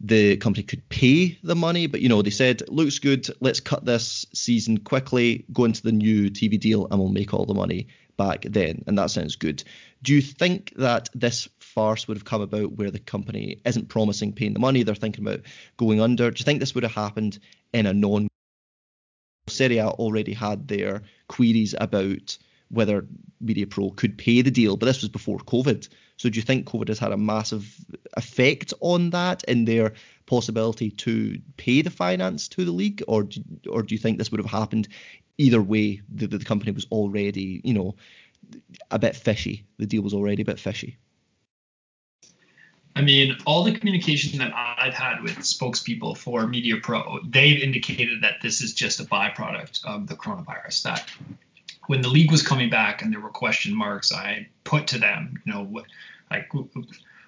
[0.00, 3.26] the company could pay the money, but you know they said looks good.
[3.40, 7.44] Let's cut this season quickly, go into the new TV deal, and we'll make all
[7.44, 8.82] the money back then.
[8.86, 9.62] And that sounds good.
[10.02, 14.32] Do you think that this farce would have come about where the company isn't promising
[14.32, 15.40] paying the money, they're thinking about
[15.76, 16.30] going under?
[16.30, 17.38] Do you think this would have happened
[17.72, 18.28] in a non
[19.48, 22.38] Serie A already had their queries about
[22.68, 23.06] whether
[23.40, 25.88] Media Pro could pay the deal, but this was before COVID.
[26.20, 27.82] So do you think COVID has had a massive
[28.14, 29.94] effect on that in their
[30.26, 34.30] possibility to pay the finance to the league, or do, or do you think this
[34.30, 34.88] would have happened
[35.38, 36.02] either way?
[36.14, 37.94] The, the company was already, you know,
[38.90, 39.64] a bit fishy.
[39.78, 40.98] The deal was already a bit fishy.
[42.94, 48.24] I mean, all the communication that I've had with spokespeople for Media Pro, they've indicated
[48.24, 50.82] that this is just a byproduct of the coronavirus.
[50.82, 51.10] That
[51.86, 55.40] when the league was coming back and there were question marks, I put to them,
[55.44, 55.86] you know, what,
[56.30, 56.48] like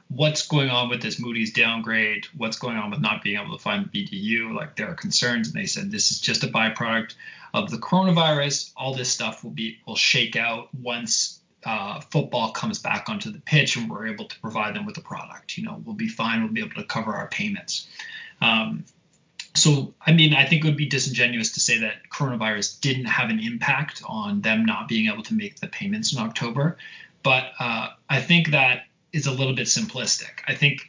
[0.09, 2.27] what's going on with this Moody's downgrade?
[2.37, 4.55] What's going on with not being able to find BDU?
[4.55, 7.15] Like there are concerns, and they said this is just a byproduct
[7.55, 8.73] of the coronavirus.
[8.77, 13.39] All this stuff will be will shake out once uh, football comes back onto the
[13.41, 15.57] pitch and we're able to provide them with a the product.
[15.57, 16.43] You know, we'll be fine.
[16.43, 17.87] We'll be able to cover our payments.
[18.41, 18.85] Um,
[19.55, 23.29] so, I mean, I think it would be disingenuous to say that coronavirus didn't have
[23.29, 26.79] an impact on them not being able to make the payments in October.
[27.23, 30.31] But uh, I think that is a little bit simplistic.
[30.49, 30.89] I think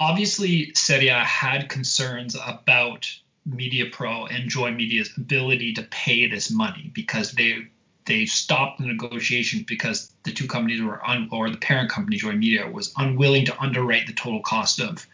[0.00, 3.06] obviously Serie had concerns about
[3.44, 7.68] Media Pro and Joye Media's ability to pay this money because they
[8.04, 12.36] they stopped the negotiations because the two companies were un, or the parent company Joye
[12.36, 15.06] Media was unwilling to underwrite the total cost of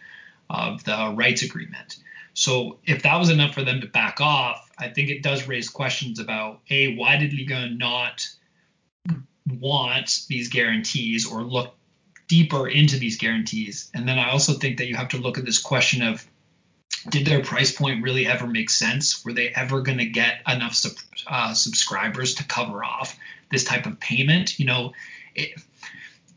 [0.48, 1.96] of the rights agreement.
[2.34, 5.68] So if that was enough for them to back off, I think it does raise
[5.68, 8.26] questions about a why did Liga not
[9.48, 11.76] want these guarantees or look
[12.26, 13.90] deeper into these guarantees?
[13.94, 16.26] And then I also think that you have to look at this question of
[17.08, 19.24] did their price point really ever make sense?
[19.24, 20.92] Were they ever going to get enough sub,
[21.26, 23.16] uh, subscribers to cover off
[23.50, 24.58] this type of payment?
[24.58, 24.92] You know,
[25.34, 25.60] it,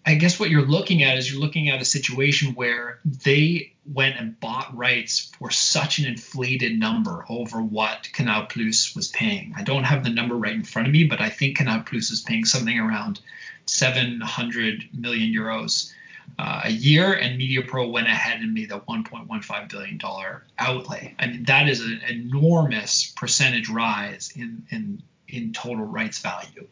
[0.06, 4.18] I guess what you're looking at is you're looking at a situation where they went
[4.18, 9.54] and bought rights for such an inflated number over what Canal Plus was paying.
[9.58, 12.10] I don't have the number right in front of me, but I think Canal Plus
[12.10, 13.20] is paying something around
[13.66, 15.92] 700 million euros
[16.40, 21.16] uh, a year, and MediaPro went ahead and made a 1.15 billion dollar outlay.
[21.18, 26.68] I mean, that is an enormous percentage rise in in in total rights value.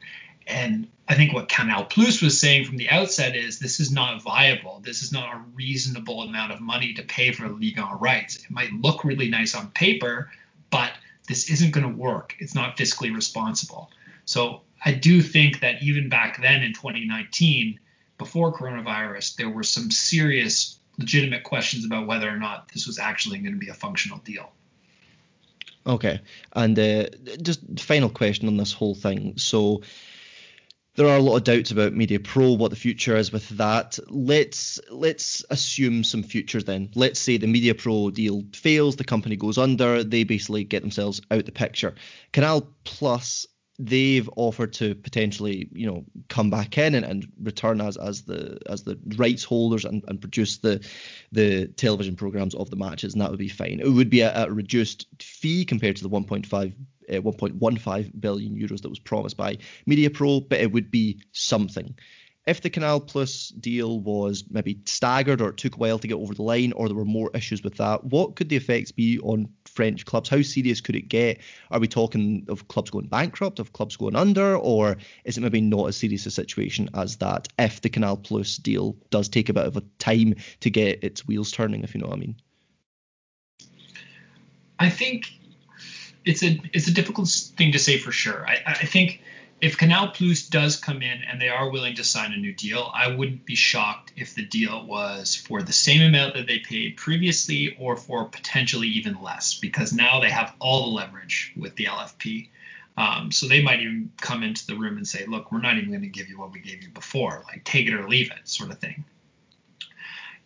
[0.48, 4.22] And I think what Canal Plus was saying from the outset is this is not
[4.22, 4.82] viable.
[4.84, 8.38] This is not a reasonable amount of money to pay for Ligue 1 rights.
[8.38, 10.32] It might look really nice on paper,
[10.70, 10.92] but
[11.28, 12.36] this isn't going to work.
[12.40, 13.92] It's not fiscally responsible.
[14.26, 17.80] So I do think that even back then in 2019,
[18.18, 23.40] before coronavirus, there were some serious, legitimate questions about whether or not this was actually
[23.40, 24.52] going to be a functional deal.
[25.88, 26.20] Okay,
[26.54, 27.06] and uh,
[27.42, 29.38] just final question on this whole thing.
[29.38, 29.82] So
[30.96, 34.00] there are a lot of doubts about Media Pro, what the future is with that.
[34.08, 36.90] Let's let's assume some futures then.
[36.96, 41.22] Let's say the Media Pro deal fails, the company goes under, they basically get themselves
[41.32, 41.96] out the picture.
[42.32, 43.46] Canal Plus
[43.78, 48.60] they've offered to potentially, you know, come back in and, and return as as the
[48.68, 50.86] as the rights holders and, and produce the
[51.32, 53.80] the television programs of the matches, and that would be fine.
[53.82, 56.74] It would be a reduced fee compared to the 1.5
[57.10, 61.96] uh, 1.15 billion euros that was promised by MediaPro, but it would be something
[62.48, 66.16] if the Canal Plus deal was maybe staggered or it took a while to get
[66.16, 69.20] over the line or there were more issues with that, what could the effects be
[69.20, 70.30] on French clubs?
[70.30, 71.40] How serious could it get?
[71.72, 75.62] Are we talking of clubs going bankrupt, of clubs going under, or is it maybe
[75.62, 79.54] not as serious a situation as that if the Canal Plus deal does take a
[79.54, 82.36] bit of a time to get its wheels turning, if you know what I mean?
[84.78, 85.32] I think
[86.26, 88.46] it's a it's a difficult thing to say for sure.
[88.48, 89.22] I, I think
[89.62, 92.92] if Canal Plus does come in and they are willing to sign a new deal,
[92.94, 96.98] I wouldn't be shocked if the deal was for the same amount that they paid
[96.98, 101.86] previously or for potentially even less because now they have all the leverage with the
[101.86, 102.50] LFP.
[102.98, 105.90] Um, so they might even come into the room and say, look, we're not even
[105.90, 108.48] going to give you what we gave you before, like take it or leave it,
[108.48, 109.06] sort of thing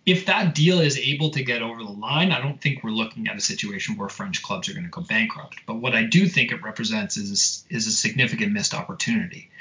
[0.10, 3.28] if that deal is able to get over the line, I don't think we're looking
[3.28, 5.58] at a situation where French clubs are going to go bankrupt.
[5.68, 9.52] But what I do think it represents is a, is a significant missed opportunity.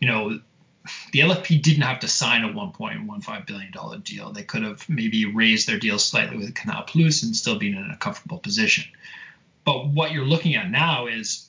[0.00, 0.40] You know,
[1.12, 4.30] the LFP didn't have to sign a 1.15 billion dollar deal.
[4.30, 7.90] They could have maybe raised their deal slightly with Canal Plus and still been in
[7.90, 8.84] a comfortable position.
[9.64, 11.48] But what you're looking at now is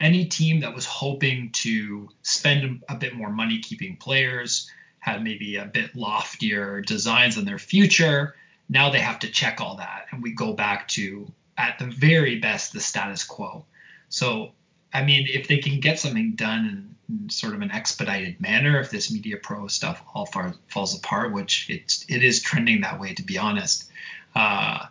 [0.00, 4.68] any team that was hoping to spend a bit more money keeping players,
[5.04, 8.34] had maybe a bit loftier designs in their future.
[8.70, 12.38] Now they have to check all that, and we go back to at the very
[12.38, 13.66] best the status quo.
[14.08, 14.52] So,
[14.94, 18.80] I mean, if they can get something done in, in sort of an expedited manner,
[18.80, 22.98] if this Media Pro stuff all far, falls apart, which it's it is trending that
[22.98, 23.90] way to be honest,
[24.34, 24.86] uh,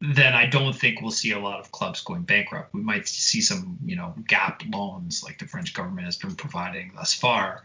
[0.00, 2.74] then I don't think we'll see a lot of clubs going bankrupt.
[2.74, 6.90] We might see some, you know, gap loans like the French government has been providing
[6.96, 7.62] thus far.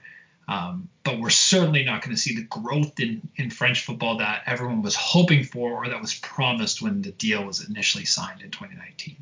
[0.48, 4.44] Um, but we're certainly not going to see the growth in, in French football that
[4.46, 8.52] everyone was hoping for or that was promised when the deal was initially signed in
[8.52, 9.18] 2019.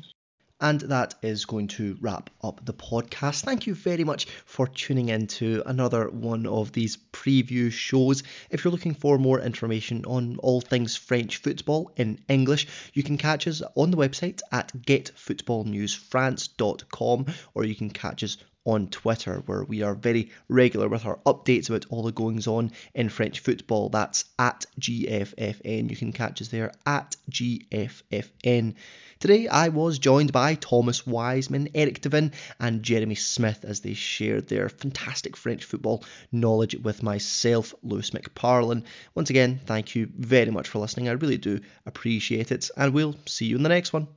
[0.60, 3.42] And that is going to wrap up the podcast.
[3.42, 8.22] Thank you very much for tuning in to another one of these preview shows.
[8.50, 13.18] If you're looking for more information on all things French football in English, you can
[13.18, 19.64] catch us on the website at getfootballnewsfrance.com or you can catch us on Twitter, where
[19.64, 23.88] we are very regular with our updates about all the goings on in French football.
[23.88, 25.90] That's at GFFN.
[25.90, 28.74] You can catch us there at GFFN.
[29.20, 34.48] Today I was joined by Thomas Wiseman, Eric Devin, and Jeremy Smith as they shared
[34.48, 38.84] their fantastic French football knowledge with myself, Lewis McParlin.
[39.14, 41.08] Once again, thank you very much for listening.
[41.08, 44.08] I really do appreciate it, and we'll see you in the next one.